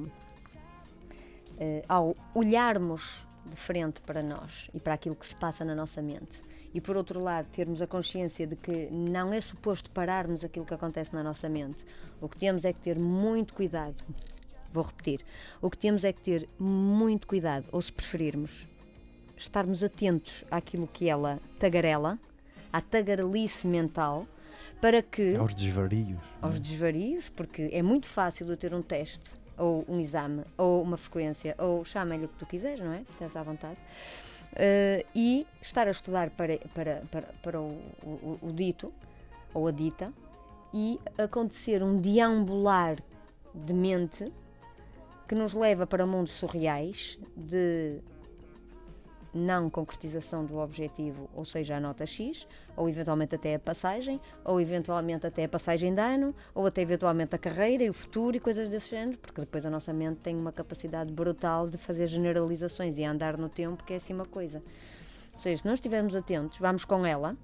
eh, 1.59 1.83
ao 1.87 2.15
olharmos 2.35 3.25
de 3.45 3.55
frente 3.55 4.01
para 4.01 4.21
nós 4.21 4.69
e 4.73 4.79
para 4.79 4.93
aquilo 4.93 5.15
que 5.15 5.25
se 5.25 5.35
passa 5.35 5.65
na 5.65 5.73
nossa 5.73 6.01
mente, 6.01 6.41
e 6.73 6.81
por 6.81 6.95
outro 6.95 7.19
lado, 7.19 7.47
termos 7.51 7.81
a 7.81 7.87
consciência 7.87 8.45
de 8.45 8.55
que 8.55 8.87
não 8.91 9.33
é 9.33 9.41
suposto 9.41 9.89
pararmos 9.89 10.43
aquilo 10.43 10.65
que 10.65 10.73
acontece 10.73 11.13
na 11.13 11.23
nossa 11.23 11.49
mente, 11.49 11.83
o 12.21 12.29
que 12.29 12.37
temos 12.37 12.65
é 12.65 12.73
que 12.73 12.79
ter 12.79 12.99
muito 12.99 13.53
cuidado. 13.53 14.03
Vou 14.71 14.83
repetir: 14.83 15.21
o 15.61 15.69
que 15.71 15.77
temos 15.77 16.03
é 16.03 16.13
que 16.13 16.21
ter 16.21 16.47
muito 16.59 17.25
cuidado, 17.25 17.65
ou 17.71 17.81
se 17.81 17.91
preferirmos, 17.91 18.67
estarmos 19.35 19.81
atentos 19.83 20.45
àquilo 20.51 20.85
que 20.87 21.09
ela 21.09 21.39
tagarela, 21.57 22.19
à 22.71 22.81
tagarelice 22.81 23.67
mental, 23.67 24.23
para 24.81 25.01
que 25.01 25.35
Aos 25.35 25.53
desvarios. 25.55 26.17
aos 26.41 26.59
desvarios, 26.59 27.29
porque 27.29 27.69
é 27.71 27.81
muito 27.81 28.07
fácil 28.07 28.47
eu 28.49 28.57
ter 28.57 28.73
um 28.73 28.81
teste, 28.81 29.29
ou 29.57 29.83
um 29.89 29.99
exame, 29.99 30.43
ou 30.57 30.81
uma 30.83 30.97
frequência, 30.97 31.55
ou 31.57 31.83
chama-lhe 31.83 32.25
o 32.25 32.27
que 32.27 32.35
tu 32.37 32.45
quiseres, 32.45 32.83
não 32.83 32.93
é? 32.93 33.01
Estás 33.11 33.35
à 33.35 33.41
vontade. 33.43 33.77
Eh, 34.55 35.05
e 35.15 35.47
estar 35.61 35.87
a 35.87 35.91
estudar 35.91 36.29
para, 36.31 36.57
para, 36.73 37.01
para, 37.11 37.21
para 37.41 37.59
o, 37.61 37.71
o- 38.03 38.39
o 38.41 38.51
dito, 38.53 38.93
ou 39.53 39.67
a 39.67 39.71
dita, 39.71 40.13
e 40.73 40.99
acontecer 41.17 41.81
um 41.81 41.99
deambular 41.99 42.97
de 43.55 43.73
mente 43.73 44.31
que 45.27 45.33
nos 45.35 45.53
leva 45.53 45.87
para 45.87 46.05
mundos 46.05 46.33
surreais 46.33 47.17
de 47.35 47.99
não 49.37 49.69
concretização 49.69 50.43
do 50.43 50.57
objetivo, 50.57 51.29
ou 51.33 51.45
seja, 51.45 51.75
a 51.77 51.79
nota 51.79 52.05
X, 52.05 52.47
ou 52.75 52.89
eventualmente 52.89 53.35
até 53.35 53.55
a 53.55 53.59
passagem, 53.59 54.19
ou 54.43 54.59
eventualmente 54.59 55.25
até 55.27 55.45
a 55.45 55.49
passagem 55.49 55.93
de 55.93 56.01
ano, 56.01 56.33
ou 56.53 56.65
até 56.65 56.81
eventualmente 56.81 57.35
a 57.35 57.37
carreira 57.37 57.83
e 57.83 57.89
o 57.89 57.93
futuro 57.93 58.35
e 58.35 58.39
coisas 58.39 58.69
desse 58.69 58.89
género, 58.89 59.17
porque 59.19 59.39
depois 59.41 59.65
a 59.65 59.69
nossa 59.69 59.93
mente 59.93 60.17
tem 60.21 60.35
uma 60.35 60.51
capacidade 60.51 61.13
brutal 61.13 61.69
de 61.69 61.77
fazer 61.77 62.07
generalizações 62.07 62.97
e 62.97 63.03
andar 63.03 63.37
no 63.37 63.47
tempo, 63.47 63.83
que 63.83 63.93
é 63.93 63.95
assim 63.97 64.13
uma 64.13 64.25
coisa. 64.25 64.61
Ou 65.33 65.39
seja, 65.39 65.61
se 65.61 65.65
não 65.67 65.73
estivermos 65.75 66.15
atentos, 66.15 66.57
vamos 66.57 66.83
com 66.83 67.05
ela 67.05 67.37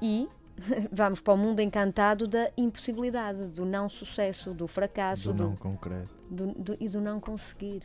e 0.00 0.26
vamos 0.90 1.20
para 1.20 1.34
o 1.34 1.36
mundo 1.36 1.60
encantado 1.60 2.26
da 2.26 2.50
impossibilidade, 2.56 3.44
do 3.54 3.64
não 3.64 3.88
sucesso, 3.88 4.52
do 4.52 4.66
fracasso, 4.66 5.32
Do 5.32 5.34
do, 5.34 5.42
não 5.44 5.56
concreto. 5.56 6.08
do- 6.30 6.52
do- 6.54 6.76
e 6.80 6.88
do 6.88 7.00
não 7.00 7.20
conseguir. 7.20 7.82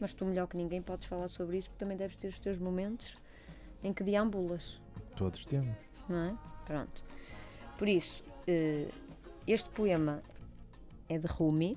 Mas 0.00 0.14
tu, 0.14 0.24
melhor 0.24 0.46
que 0.48 0.56
ninguém, 0.56 0.80
podes 0.80 1.06
falar 1.06 1.28
sobre 1.28 1.58
isso, 1.58 1.68
porque 1.70 1.78
também 1.84 1.96
deves 1.96 2.16
ter 2.16 2.28
os 2.28 2.38
teus 2.40 2.58
momentos 2.58 3.18
em 3.84 3.92
que 3.92 4.02
deambulas, 4.02 4.82
Todos 5.16 5.44
temos. 5.46 5.76
não 6.08 6.16
é? 6.18 6.36
Pronto. 6.64 7.02
Por 7.76 7.88
isso, 7.88 8.24
eh, 8.46 8.88
este 9.46 9.68
poema 9.70 10.22
é 11.08 11.18
de 11.18 11.26
Rumi. 11.26 11.76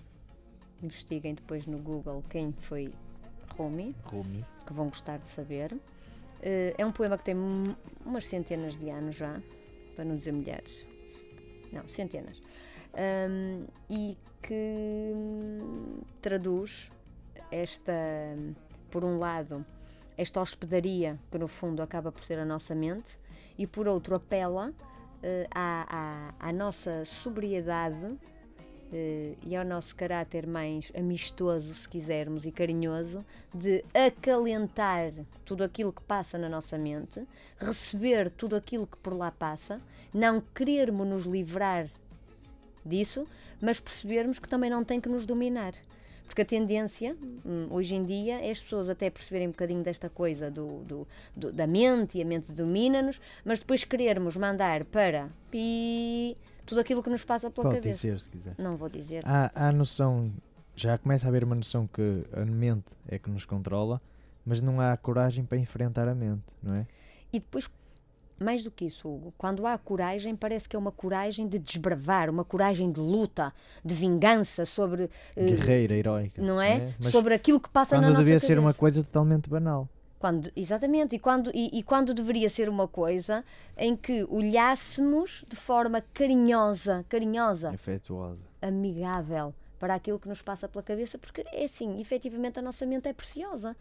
Investiguem 0.82 1.34
depois 1.34 1.66
no 1.68 1.78
Google 1.80 2.24
quem 2.30 2.52
foi 2.54 2.94
Rumi, 3.58 3.96
Rumi. 4.06 4.46
que 4.66 4.74
vão 4.74 4.88
gostar 4.88 5.18
de 5.20 5.30
saber. 5.30 5.74
Eh, 6.42 6.74
é 6.78 6.86
um 6.86 6.92
poema 6.92 7.18
que 7.18 7.24
tem 7.26 7.36
um- 7.36 7.76
umas 8.06 8.26
centenas 8.28 8.76
de 8.78 8.90
anos 8.90 9.16
já, 9.16 9.42
para 9.96 10.04
não 10.06 10.16
dizer 10.16 10.32
milhares. 10.34 10.86
Não, 11.72 11.88
centenas. 11.88 12.42
Ahm, 12.94 13.66
e 13.90 14.18
que 14.42 15.12
hum, 15.16 16.02
traduz 16.22 16.92
esta, 17.54 17.94
por 18.90 19.04
um 19.04 19.20
lado, 19.20 19.66
esta 20.18 20.42
hospedaria 20.42 21.20
que 21.32 21.38
no 21.38 21.48
fundo 21.48 21.82
acaba 21.82 22.12
por 22.12 22.24
ser 22.24 22.40
a 22.40 22.46
nossa 22.46 22.74
mente, 22.74 23.16
e 23.58 23.68
por 23.68 23.88
outro 23.88 24.16
apela 24.16 24.74
eh, 25.22 25.48
à, 25.54 26.34
à, 26.40 26.50
à 26.50 26.52
nossa 26.52 27.06
sobriedade 27.06 28.20
eh, 28.92 29.36
e 29.46 29.56
ao 29.56 29.64
nosso 29.64 29.96
caráter 29.96 30.48
mais 30.48 30.92
amistoso, 30.98 31.76
se 31.76 31.88
quisermos, 31.88 32.46
e 32.46 32.52
carinhoso, 32.52 33.24
de 33.54 33.86
acalentar 33.94 35.14
tudo 35.46 35.64
aquilo 35.64 35.94
que 35.94 36.02
passa 36.02 36.38
na 36.38 36.50
nossa 36.50 36.78
mente, 36.78 37.28
receber 37.58 38.32
tudo 38.32 38.56
aquilo 38.56 38.88
que 38.88 38.98
por 38.98 39.14
lá 39.14 39.30
passa, 39.30 39.80
não 40.12 40.42
querermos 40.42 41.08
nos 41.08 41.26
livrar 41.26 41.88
disso, 42.84 43.28
mas 43.62 43.80
percebermos 43.80 44.40
que 44.40 44.50
também 44.50 44.70
não 44.70 44.84
tem 44.84 45.00
que 45.00 45.10
nos 45.10 45.26
dominar. 45.26 45.74
Porque 46.26 46.42
a 46.42 46.46
tendência, 46.46 47.16
hum, 47.46 47.68
hoje 47.70 47.94
em 47.96 48.04
dia, 48.04 48.40
é 48.44 48.50
as 48.50 48.62
pessoas 48.62 48.90
até 48.90 49.10
perceberem 49.10 49.48
um 49.48 49.52
bocadinho 49.52 49.84
desta 49.84 50.10
coisa 50.10 50.50
do, 50.50 50.80
do- 50.80 51.08
do- 51.36 51.52
da 51.52 51.68
mente 51.68 52.18
e 52.18 52.22
a 52.22 52.26
mente 52.26 52.52
domina-nos, 52.52 53.22
mas 53.46 53.60
depois 53.60 53.84
querermos 53.84 54.36
mandar 54.36 54.84
para 54.86 55.28
pi 55.52 56.36
tudo 56.66 56.80
aquilo 56.82 57.04
que 57.04 57.10
nos 57.10 57.24
passa 57.24 57.52
pela 57.52 57.68
Pode 57.70 57.82
cabeça. 57.82 57.96
dizer 58.08 58.20
se 58.20 58.30
quiser. 58.30 58.56
Não 58.58 58.76
vou 58.78 58.90
dizer. 58.90 59.22
Há, 59.26 59.52
há 59.54 59.72
noção, 59.72 60.32
já 60.76 60.98
começa 60.98 61.28
a 61.28 61.30
haver 61.30 61.44
uma 61.44 61.56
noção 61.56 61.88
que 61.88 62.24
a 62.34 62.46
mente 62.46 62.86
é 63.08 63.20
que 63.20 63.30
nos 63.30 63.46
controla, 63.46 64.02
mas 64.46 64.62
não 64.62 64.80
há 64.82 64.96
coragem 64.98 65.44
para 65.46 65.58
enfrentar 65.58 66.08
a 66.08 66.16
mente, 66.16 66.42
não 66.64 66.76
é? 66.76 66.88
E 67.32 67.40
depois, 67.40 67.70
mais 68.40 68.64
do 68.64 68.72
que 68.72 68.86
isso, 68.86 69.08
Hugo, 69.08 69.34
quando 69.38 69.66
há 69.66 69.78
coragem, 69.78 70.36
parece 70.36 70.68
que 70.68 70.76
é 70.76 70.80
uma 70.80 70.92
coragem 70.92 71.48
de 71.48 71.58
desbravar, 71.60 72.30
uma 72.30 72.44
coragem 72.44 72.92
de 72.92 73.00
luta, 73.00 73.54
de 73.84 73.94
vingança 73.96 74.66
sobre. 74.66 75.10
eh, 75.36 75.46
Guerreira, 75.46 75.94
heroica. 75.94 76.42
não 76.42 76.62
é? 76.62 76.94
Mas 77.00 77.12
sobre 77.12 77.34
aquilo 77.34 77.60
que 77.60 77.70
passa 77.70 77.96
na 77.96 78.08
nossa 78.10 78.18
devia 78.20 78.34
cabeça. 78.36 78.48
ser 78.48 78.60
uma 78.60 78.74
coisa 78.74 79.04
totalmente 79.04 79.50
banal. 79.50 79.88
Quando, 80.20 80.50
exatamente, 80.56 81.16
e 81.18 81.20
quando, 81.20 81.52
e, 81.54 81.70
e 81.78 81.84
quando 81.84 82.14
deveria 82.14 82.50
ser 82.50 82.70
uma 82.70 82.88
coisa 82.88 83.44
em 83.78 83.94
que 83.96 84.24
olhássemos 84.30 85.44
de 85.50 85.56
forma 85.56 86.02
carinhosa, 86.14 87.06
carinhosa, 87.10 87.72
Afetuosa. 87.72 88.40
amigável 88.62 89.54
para 89.80 89.96
aquilo 89.96 90.18
que 90.18 90.30
nos 90.30 90.42
passa 90.42 90.68
pela 90.68 90.82
cabeça, 90.82 91.18
porque 91.18 91.44
é 91.52 91.66
assim, 91.66 92.00
efetivamente 92.00 92.58
a 92.58 92.62
nossa 92.62 92.86
mente 92.86 93.08
é 93.10 93.14
preciosa. 93.14 93.76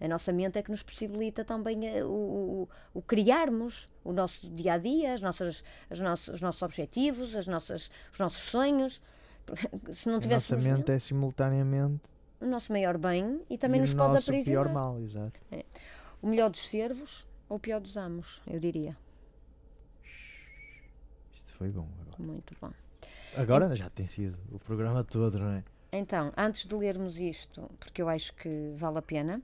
A 0.00 0.08
nossa 0.08 0.32
mente 0.32 0.58
é 0.58 0.62
que 0.62 0.70
nos 0.70 0.82
possibilita 0.82 1.44
também 1.44 1.86
eh, 1.86 2.04
o, 2.04 2.08
o, 2.08 2.68
o 2.94 3.02
criarmos 3.02 3.86
o 4.02 4.12
nosso 4.12 4.48
dia 4.50 4.74
a 4.74 4.78
dia, 4.78 5.14
as 5.14 5.22
nossas, 5.22 5.62
as 5.88 5.98
nossos, 6.00 6.28
os 6.34 6.42
nossos 6.42 6.62
objetivos, 6.62 7.34
as 7.34 7.46
nossas, 7.46 7.90
os 8.12 8.18
nossos 8.18 8.40
sonhos. 8.40 9.00
Se 9.92 10.06
não 10.08 10.14
A 10.14 10.16
nossa 10.16 10.20
tivéssemos 10.20 10.64
mente 10.66 10.90
é 10.90 10.98
simultaneamente 10.98 12.12
o 12.40 12.46
nosso 12.46 12.72
maior 12.72 12.98
bem 12.98 13.40
e 13.48 13.56
também 13.56 13.78
e 13.78 13.82
nos 13.82 13.92
o 13.92 13.96
pode 13.96 14.14
nosso 14.14 14.30
aprisionar. 14.30 14.64
pior 14.64 14.74
mal, 14.74 15.00
exato. 15.00 15.40
O 16.20 16.26
melhor 16.28 16.50
dos 16.50 16.68
servos 16.68 17.26
ou 17.48 17.56
o 17.56 17.60
pior 17.60 17.80
dos 17.80 17.96
amos, 17.96 18.42
eu 18.46 18.58
diria. 18.58 18.94
Isto 21.34 21.52
foi 21.56 21.70
bom 21.70 21.88
agora. 22.00 22.16
Muito 22.22 22.54
bom. 22.60 22.70
Agora 23.36 23.74
já 23.74 23.90
tem 23.90 24.06
sido 24.06 24.38
o 24.52 24.58
programa 24.58 25.02
todo, 25.04 25.38
não 25.38 25.50
é? 25.50 25.64
Então, 25.92 26.32
antes 26.36 26.66
de 26.66 26.74
lermos 26.74 27.18
isto, 27.18 27.70
porque 27.78 28.02
eu 28.02 28.08
acho 28.08 28.34
que 28.34 28.72
vale 28.76 28.98
a 28.98 29.02
pena, 29.02 29.40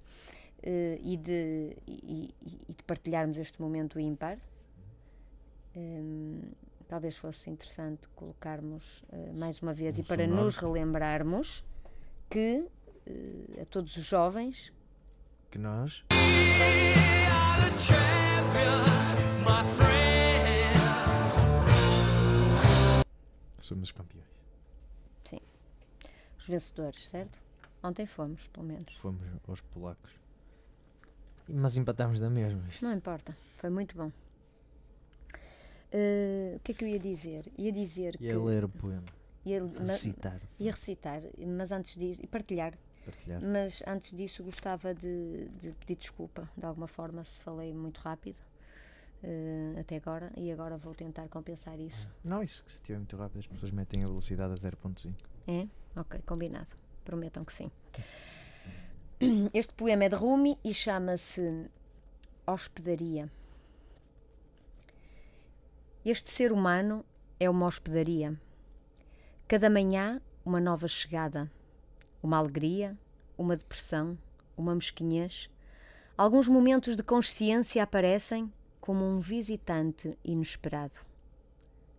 eh, 0.63 0.99
e, 1.03 1.17
de, 1.17 1.77
e, 1.87 2.35
e- 2.43 2.73
de 2.73 2.83
partilharmos 2.87 3.37
este 3.39 3.61
momento 3.61 3.99
ímpar, 3.99 4.39
hum, 5.77 6.41
talvez 6.89 7.17
fosse 7.17 7.49
interessante 7.51 8.09
colocarmos 8.17 9.03
eh, 9.13 9.33
mais 9.37 9.61
uma 9.63 9.73
vez 9.73 9.97
Um 9.97 10.01
e 10.01 10.05
para 10.05 10.25
sonoro. 10.25 10.45
nos 10.45 10.57
relembrarmos 10.57 11.65
que 12.29 12.69
eh, 13.07 13.63
a 13.63 13.65
todos 13.67 13.97
os 13.97 14.05
jovens 14.05 14.73
Que 15.51 15.59
nós 15.59 16.05
somos 23.59 23.89
os 23.89 23.93
campeões. 23.93 24.29
os 26.39 26.47
vencedores, 26.47 27.07
certo? 27.09 27.39
Ontem 27.83 28.07
fomos, 28.07 28.49
pelo 28.49 28.67
menos. 28.67 28.95
Fomos 28.97 29.21
aos 29.47 29.61
polacos. 29.61 30.11
Mas 31.53 31.77
empatámos 31.77 32.19
da 32.21 32.31
mesma. 32.31 32.63
Isto. 32.69 32.85
Não 32.85 32.93
importa, 32.93 33.35
foi 33.59 33.71
muito 33.71 33.97
bom. 33.97 34.11
Eh, 35.93 36.55
o 36.57 36.61
que 36.61 36.73
é 36.73 36.75
que 36.75 36.85
eu 36.85 36.89
ia 36.89 36.99
dizer? 36.99 37.51
Ia 37.59 37.73
dizer 37.73 38.17
que. 38.17 38.25
E 38.25 38.31
a 38.31 38.39
ler 38.39 38.65
o 38.65 38.69
poema. 38.69 39.05
ia- 39.45 39.65
Recitar. 39.87 40.41
ia 40.59 40.71
recitar, 40.71 41.23
mas 41.47 41.73
antes 41.73 41.97
disso. 41.97 42.21
e 42.23 42.27
partilhar. 42.27 42.75
Partilhar. 43.05 43.41
Mas 43.43 43.83
antes 43.87 44.13
disso 44.17 44.45
gostava 44.45 44.95
de, 44.95 45.49
de 45.61 45.73
pedir 45.73 45.97
desculpa, 45.97 46.49
de 46.57 46.65
alguma 46.65 46.87
forma, 46.87 47.25
se 47.25 47.41
falei 47.41 47.73
muito 47.73 47.99
rápido 47.99 48.39
eh, 49.25 49.75
até 49.81 49.97
agora, 49.97 50.31
e 50.37 50.53
agora 50.53 50.77
vou 50.77 50.95
tentar 50.95 51.27
compensar 51.29 51.79
isso. 51.81 52.09
Não, 52.23 52.43
isso 52.43 52.63
que 52.63 52.71
se 52.71 52.79
estiver 52.79 52.99
muito 52.99 53.17
rápido 53.17 53.39
as 53.41 53.47
pessoas 53.47 53.73
metem 53.73 54.05
a 54.05 54.07
velocidade 54.07 54.53
a 54.53 54.57
0.5. 54.57 55.13
É? 55.49 55.67
Ok, 55.99 56.21
combinado. 56.27 56.71
Prometam 57.05 57.45
que 57.45 57.53
sim. 57.53 57.71
Este 59.53 59.75
poema 59.75 60.05
é 60.05 60.09
de 60.09 60.15
Rumi 60.15 60.59
e 60.65 60.73
chama-se 60.73 61.69
Hospedaria. 62.47 63.31
Este 66.03 66.31
ser 66.31 66.51
humano 66.51 67.05
é 67.39 67.51
uma 67.51 67.67
hospedaria. 67.67 68.41
Cada 69.47 69.69
manhã, 69.69 70.23
uma 70.43 70.59
nova 70.59 70.89
chegada. 70.89 71.51
Uma 72.23 72.39
alegria, 72.39 72.97
uma 73.37 73.55
depressão, 73.55 74.17
uma 74.57 74.75
mesquinhez. 74.75 75.51
Alguns 76.17 76.49
momentos 76.49 76.97
de 76.97 77.03
consciência 77.03 77.83
aparecem 77.83 78.51
como 78.81 79.05
um 79.05 79.21
visitante 79.21 80.17
inesperado. 80.25 80.99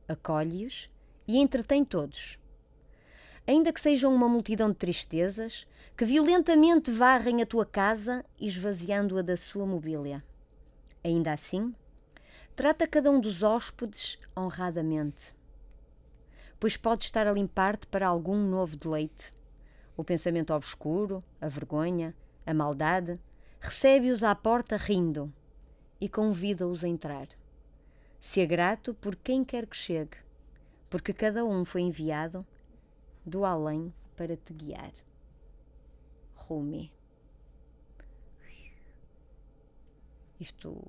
Acolhe-os 0.07 0.89
e 1.27 1.37
entretém 1.37 1.85
todos 1.85 2.40
ainda 3.45 3.73
que 3.73 3.81
sejam 3.81 4.13
uma 4.13 4.29
multidão 4.29 4.69
de 4.69 4.77
tristezas, 4.77 5.65
que 5.97 6.05
violentamente 6.05 6.91
varrem 6.91 7.41
a 7.41 7.45
tua 7.45 7.65
casa, 7.65 8.23
esvaziando-a 8.39 9.21
da 9.21 9.35
sua 9.35 9.65
mobília. 9.65 10.23
Ainda 11.03 11.33
assim, 11.33 11.73
trata 12.55 12.87
cada 12.87 13.09
um 13.09 13.19
dos 13.19 13.43
hóspedes 13.43 14.17
honradamente, 14.37 15.35
pois 16.59 16.77
pode 16.77 17.05
estar 17.05 17.27
a 17.27 17.33
limpar-te 17.33 17.87
para 17.87 18.07
algum 18.07 18.37
novo 18.37 18.77
deleite. 18.77 19.31
O 19.97 20.03
pensamento 20.03 20.53
obscuro, 20.53 21.19
a 21.39 21.47
vergonha, 21.47 22.15
a 22.45 22.53
maldade, 22.53 23.19
recebe-os 23.59 24.23
à 24.23 24.33
porta 24.33 24.77
rindo 24.77 25.31
e 25.99 26.07
convida-os 26.07 26.83
a 26.83 26.87
entrar. 26.87 27.27
Se 28.19 28.41
é 28.41 28.45
grato 28.45 28.93
por 28.93 29.15
quem 29.15 29.43
quer 29.43 29.65
que 29.65 29.75
chegue, 29.75 30.17
porque 30.89 31.13
cada 31.13 31.43
um 31.43 31.65
foi 31.65 31.81
enviado 31.81 32.45
do 33.25 33.45
além 33.45 33.93
para 34.15 34.35
te 34.35 34.53
guiar. 34.53 34.91
Rumi. 36.35 36.91
Isto 40.39 40.83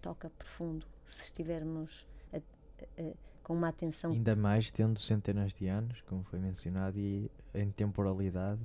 toca 0.00 0.28
profundo 0.30 0.86
se 1.08 1.24
estivermos 1.24 2.06
a- 2.32 2.36
a- 2.38 3.02
a- 3.10 3.14
com 3.42 3.54
uma 3.54 3.68
atenção. 3.68 4.12
Ainda 4.12 4.36
mais 4.36 4.70
tendo 4.70 4.98
centenas 5.00 5.52
de 5.54 5.66
anos, 5.66 6.00
como 6.02 6.22
foi 6.24 6.38
mencionado, 6.38 6.98
e 6.98 7.30
em 7.54 7.70
temporalidade, 7.70 8.60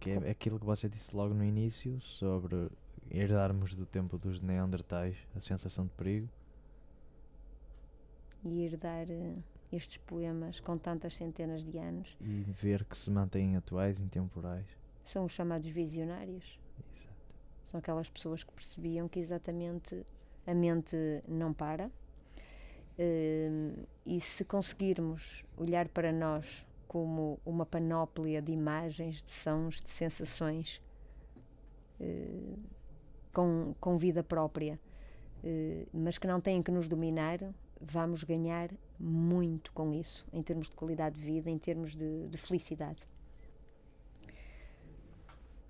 que 0.00 0.10
é 0.10 0.30
aquilo 0.30 0.58
que 0.58 0.66
você 0.66 0.88
disse 0.88 1.14
logo 1.14 1.32
no 1.34 1.44
início 1.44 2.00
sobre 2.00 2.68
herdarmos 3.10 3.74
do 3.74 3.86
tempo 3.86 4.18
dos 4.18 4.40
Neandertais 4.40 5.16
a 5.36 5.40
sensação 5.40 5.84
de 5.84 5.90
perigo. 5.92 6.28
e 8.42 8.62
herdar 8.64 9.06
eh, 9.10 9.36
estes 9.72 9.98
poemas 9.98 10.60
com 10.60 10.76
tantas 10.76 11.14
centenas 11.14 11.64
de 11.64 11.78
anos 11.78 12.16
e 12.20 12.42
ver 12.60 12.84
que 12.84 12.96
se 12.96 13.10
mantêm 13.10 13.56
atuais, 13.56 14.00
intemporais. 14.00 14.66
são 15.04 15.24
os 15.24 15.32
chamados 15.32 15.68
visionários. 15.68 16.56
Exato. 16.78 17.14
São 17.70 17.78
aquelas 17.80 18.08
pessoas 18.08 18.42
que 18.42 18.52
percebiam 18.52 19.08
que 19.08 19.20
exatamente 19.20 20.04
a 20.46 20.54
mente 20.54 20.96
não 21.28 21.52
para. 21.52 21.88
Eh, 22.98 23.72
e 24.04 24.20
se 24.20 24.44
conseguirmos 24.44 25.44
olhar 25.56 25.88
para 25.88 26.12
nós 26.12 26.66
como 26.86 27.38
uma 27.46 27.64
panóplia 27.64 28.42
de 28.42 28.52
imagens, 28.52 29.22
de 29.22 29.30
sons, 29.30 29.80
de 29.80 29.90
sensações 29.90 30.82
eh, 32.00 32.56
com, 33.32 33.74
com 33.80 33.96
vida 33.96 34.22
própria, 34.22 34.78
eh, 35.44 35.86
mas 35.92 36.18
que 36.18 36.26
não 36.26 36.40
têm 36.40 36.62
que 36.62 36.70
nos 36.70 36.88
dominar, 36.88 37.38
vamos 37.80 38.22
ganhar 38.24 38.70
muito 38.98 39.72
com 39.72 39.92
isso, 39.94 40.26
em 40.32 40.42
termos 40.42 40.68
de 40.68 40.76
qualidade 40.76 41.16
de 41.18 41.24
vida, 41.24 41.48
em 41.48 41.58
termos 41.58 41.96
de, 41.96 42.28
de 42.28 42.38
felicidade. 42.38 43.06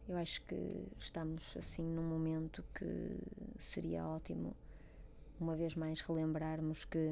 Eu 0.09 0.17
acho 0.17 0.43
que 0.43 0.89
estamos 0.99 1.57
assim 1.57 1.85
num 1.85 2.03
momento 2.03 2.65
que 2.75 3.17
seria 3.61 4.05
ótimo, 4.05 4.51
uma 5.39 5.55
vez 5.55 5.75
mais, 5.77 6.01
relembrarmos 6.01 6.85
que 6.85 7.11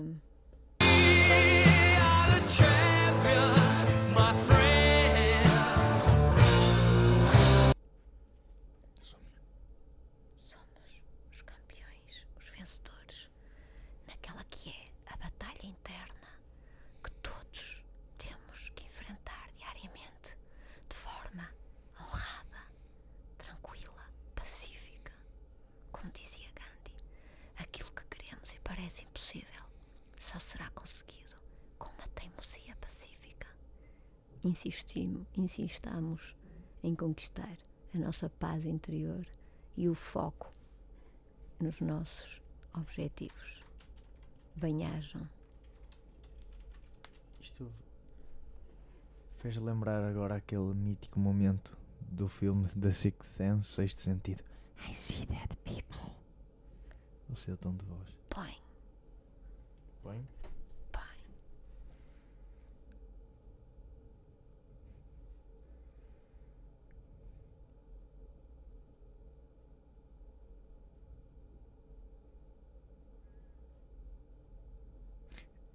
em 36.82 36.94
conquistar 36.94 37.57
a 37.94 37.99
nossa 37.99 38.28
paz 38.28 38.64
interior 38.64 39.26
e 39.76 39.88
o 39.88 39.94
foco 39.94 40.53
nos 41.61 41.80
nossos 41.80 42.42
objetivos. 42.74 43.61
Bem-ajam. 44.57 45.28
Isto 47.40 47.72
fez 49.38 49.57
lembrar 49.57 50.05
agora 50.05 50.36
aquele 50.36 50.74
mítico 50.74 51.18
momento 51.20 51.76
do 52.01 52.28
filme 52.28 52.68
The 52.68 52.92
Sixth 52.92 53.36
Sense, 53.36 53.68
Sexto 53.68 54.01
Sentido. 54.01 54.42
I 54.88 54.94
see 54.94 55.26
dead 55.26 55.57
people. 55.64 56.14
O 57.30 57.36
seu 57.36 57.57
tom 57.57 57.74
de 57.74 57.84
voz. 57.84 58.16
Põe, 58.30 58.57
põe. 60.03 60.26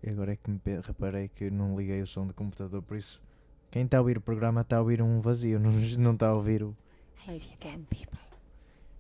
E 0.04 0.10
agora 0.10 0.34
é 0.34 0.36
que 0.36 0.50
me 0.52 0.60
reparei 0.86 1.30
que 1.30 1.50
não 1.50 1.78
liguei 1.78 2.02
o 2.02 2.08
som 2.08 2.28
do 2.28 2.34
computador, 2.34 2.82
por 2.82 2.98
isso 2.98 3.22
quem 3.72 3.86
está 3.86 3.98
a 3.98 4.02
ouvir 4.02 4.18
o 4.18 4.22
programa 4.22 4.62
está 4.62 4.78
a 4.78 4.82
ouvir 4.82 5.02
um 5.02 5.22
vazio, 5.22 5.58
não, 5.60 5.72
não 5.72 6.14
está 6.14 6.28
a 6.28 6.34
ouvir 6.34 6.62
o. 6.64 6.76
Ai, 7.28 7.40
põe. 7.62 7.88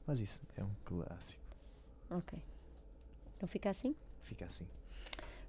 Mas 0.07 0.19
isso 0.19 0.41
é 0.55 0.63
um 0.63 0.69
clássico. 0.85 1.41
Ok. 2.09 2.39
Não 3.41 3.47
fica 3.47 3.69
assim? 3.69 3.95
Fica 4.23 4.45
assim. 4.45 4.65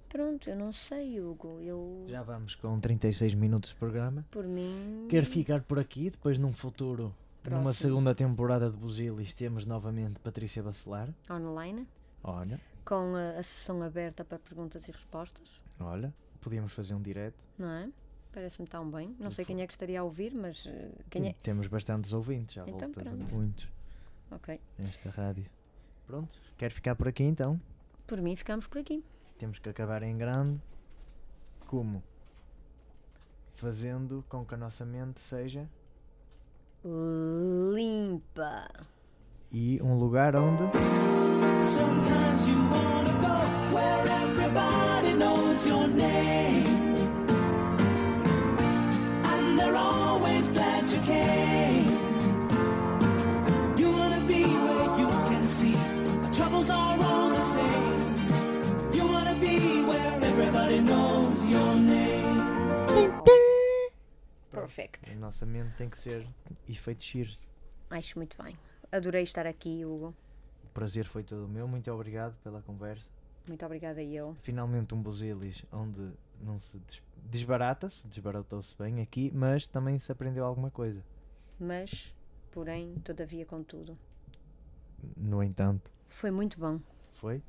Pronto, 0.09 0.49
eu 0.49 0.55
não 0.55 0.71
sei, 0.71 1.19
Hugo. 1.19 1.59
Eu, 1.61 2.05
Já 2.07 2.21
vamos 2.23 2.55
com 2.55 2.79
36 2.79 3.33
minutos 3.33 3.71
de 3.71 3.75
programa. 3.75 4.25
por 4.31 4.45
mim. 4.45 5.07
Quero 5.09 5.25
ficar 5.25 5.61
por 5.61 5.79
aqui, 5.79 6.09
depois 6.09 6.37
num 6.37 6.53
futuro, 6.53 7.13
numa 7.43 7.61
Próximo. 7.61 7.73
segunda 7.73 8.15
temporada 8.15 8.69
de 8.69 8.77
Buzilis, 8.77 9.33
temos 9.33 9.65
novamente 9.65 10.19
Patrícia 10.19 10.61
Bacelar. 10.63 11.09
online, 11.29 11.85
Olha, 12.23 12.59
com 12.85 13.15
a, 13.15 13.39
a 13.39 13.43
sessão 13.43 13.81
aberta 13.83 14.23
para 14.23 14.37
perguntas 14.39 14.87
e 14.87 14.91
respostas, 14.91 15.49
olha, 15.79 16.13
podíamos 16.39 16.71
fazer 16.71 16.93
um 16.93 17.01
direto. 17.01 17.47
não 17.57 17.67
é? 17.69 17.89
Parece-me 18.31 18.67
tão 18.67 18.89
bem. 18.91 19.15
Não 19.17 19.31
sei 19.31 19.45
quem 19.45 19.61
é 19.61 19.65
que 19.67 19.71
estaria 19.71 19.99
a 19.99 20.03
ouvir, 20.03 20.33
mas 20.35 20.65
eh, 20.67 20.91
quem 21.09 21.29
é. 21.29 21.33
Temos 21.41 21.67
bastantes 21.67 22.11
ouvintes, 22.11 22.53
já 22.55 22.63
Então 22.63 22.91
volta 22.91 23.01
pronto. 23.01 23.33
muitos 23.33 23.67
Ok. 24.29 24.59
nesta 24.77 25.09
rádio. 25.09 25.45
Pronto, 26.05 26.29
quero 26.57 26.73
ficar 26.73 26.95
por 26.95 27.07
aqui 27.07 27.23
então. 27.23 27.59
Por 28.05 28.19
mim, 28.21 28.35
ficamos 28.35 28.67
por 28.67 28.77
aqui. 28.79 29.03
Temos 29.39 29.57
que 29.57 29.69
acabar 29.69 30.03
em 30.03 30.17
grande. 30.17 30.61
Como? 31.65 32.03
Fazendo 33.55 34.23
com 34.27 34.45
que 34.45 34.53
a 34.53 34.57
nossa 34.57 34.85
mente 34.85 35.21
seja 35.21 35.67
Limpa. 36.83 38.69
E 39.55 39.79
um 39.81 39.97
lugar 39.97 40.35
onde 40.35 40.63
Sometimes 41.63 42.45
you 42.45 42.59
wanna 42.75 43.13
go 43.21 43.37
where 43.73 44.05
everybody 44.23 45.13
knows 45.13 45.65
your 45.65 45.87
name. 45.87 46.95
And 49.31 49.57
they're 49.57 49.77
always 49.77 50.49
glad 50.49 50.83
you 50.89 50.99
came. 51.03 51.87
You 53.77 53.91
wanna 53.97 54.19
be 54.27 54.43
where 54.43 54.99
you 54.99 55.09
can 55.29 55.47
see 55.47 55.77
the 56.23 56.29
troubles 56.37 56.69
are 56.69 56.99
all 56.99 57.29
the 57.29 57.45
same. 57.55 58.93
You 58.93 59.07
wanna 59.07 59.35
be 59.35 59.85
where 59.89 60.19
everybody 60.31 60.81
knows 60.81 61.49
your 61.49 61.75
name. 61.75 63.13
Perfect. 64.51 65.13
a 65.13 65.19
nossa 65.19 65.45
mente 65.45 65.75
tem 65.77 65.89
que 65.89 65.97
ser 65.97 66.27
efeito 66.67 67.03
cheer. 67.03 67.29
Acho 67.89 68.19
muito 68.19 68.35
bem. 68.43 68.57
Adorei 68.91 69.23
estar 69.23 69.45
aqui, 69.45 69.85
Hugo. 69.85 70.13
O 70.63 70.67
prazer 70.73 71.05
foi 71.05 71.23
todo 71.23 71.47
meu. 71.47 71.67
Muito 71.67 71.91
obrigado 71.91 72.35
pela 72.43 72.61
conversa. 72.61 73.05
Muito 73.47 73.65
obrigada 73.65 74.01
eu. 74.01 74.35
Finalmente 74.41 74.93
um 74.95 75.01
Buzilis 75.01 75.63
onde 75.71 76.11
não 76.41 76.59
se 76.59 76.77
des- 76.79 77.01
desbarata-se, 77.29 78.05
desbaratou-se 78.07 78.75
bem 78.77 79.01
aqui, 79.01 79.31
mas 79.33 79.67
também 79.67 79.97
se 79.99 80.11
aprendeu 80.11 80.43
alguma 80.45 80.71
coisa. 80.71 81.03
Mas, 81.59 82.13
porém, 82.51 82.95
todavia, 83.03 83.45
contudo, 83.45 83.93
No 85.15 85.43
entanto, 85.43 85.91
foi 86.09 86.31
muito 86.31 86.59
bom. 86.59 86.79
foi? 87.13 87.41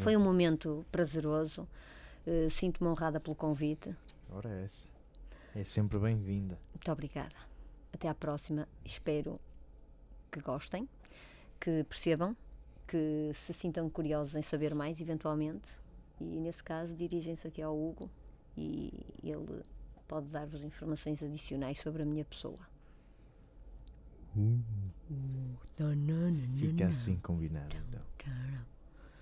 Foi 0.00 0.16
um 0.16 0.20
momento 0.22 0.84
prazeroso. 0.90 1.66
Eh, 2.26 2.48
Sinto-me 2.50 2.88
honrada 2.90 3.20
pelo 3.20 3.36
convite. 3.36 3.94
Ora 4.30 4.48
é 4.50 4.64
essa. 4.64 4.86
É 5.54 5.62
sempre 5.64 5.98
bem-vinda. 5.98 6.58
Muito 6.74 6.90
obrigada. 6.90 7.34
Até 7.92 8.08
à 8.08 8.14
próxima. 8.14 8.66
Espero 8.84 9.38
que 10.34 10.40
gostem, 10.40 10.88
que 11.60 11.84
percebam, 11.84 12.36
que 12.88 13.30
se 13.34 13.52
sintam 13.52 13.88
curiosos 13.88 14.34
em 14.34 14.42
saber 14.42 14.74
mais, 14.74 15.00
eventualmente. 15.00 15.68
E 16.20 16.24
nesse 16.24 16.62
caso, 16.62 16.92
dirigem-se 16.94 17.46
aqui 17.46 17.62
ao 17.62 17.76
Hugo 17.76 18.10
e 18.56 18.92
ele 19.22 19.62
pode 20.08 20.26
dar-vos 20.26 20.64
informações 20.64 21.22
adicionais 21.22 21.78
sobre 21.78 22.02
a 22.02 22.06
minha 22.06 22.24
pessoa. 22.24 22.58
Fica 26.56 26.88
assim 26.88 27.16
combinado 27.16 27.76
então. 27.76 28.02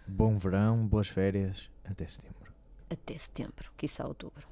Bom 0.08 0.38
verão, 0.38 0.86
boas 0.86 1.08
férias, 1.08 1.70
até 1.84 2.06
setembro. 2.08 2.52
Até 2.88 3.18
setembro, 3.18 3.70
quiçá 3.76 4.06
outubro. 4.06 4.48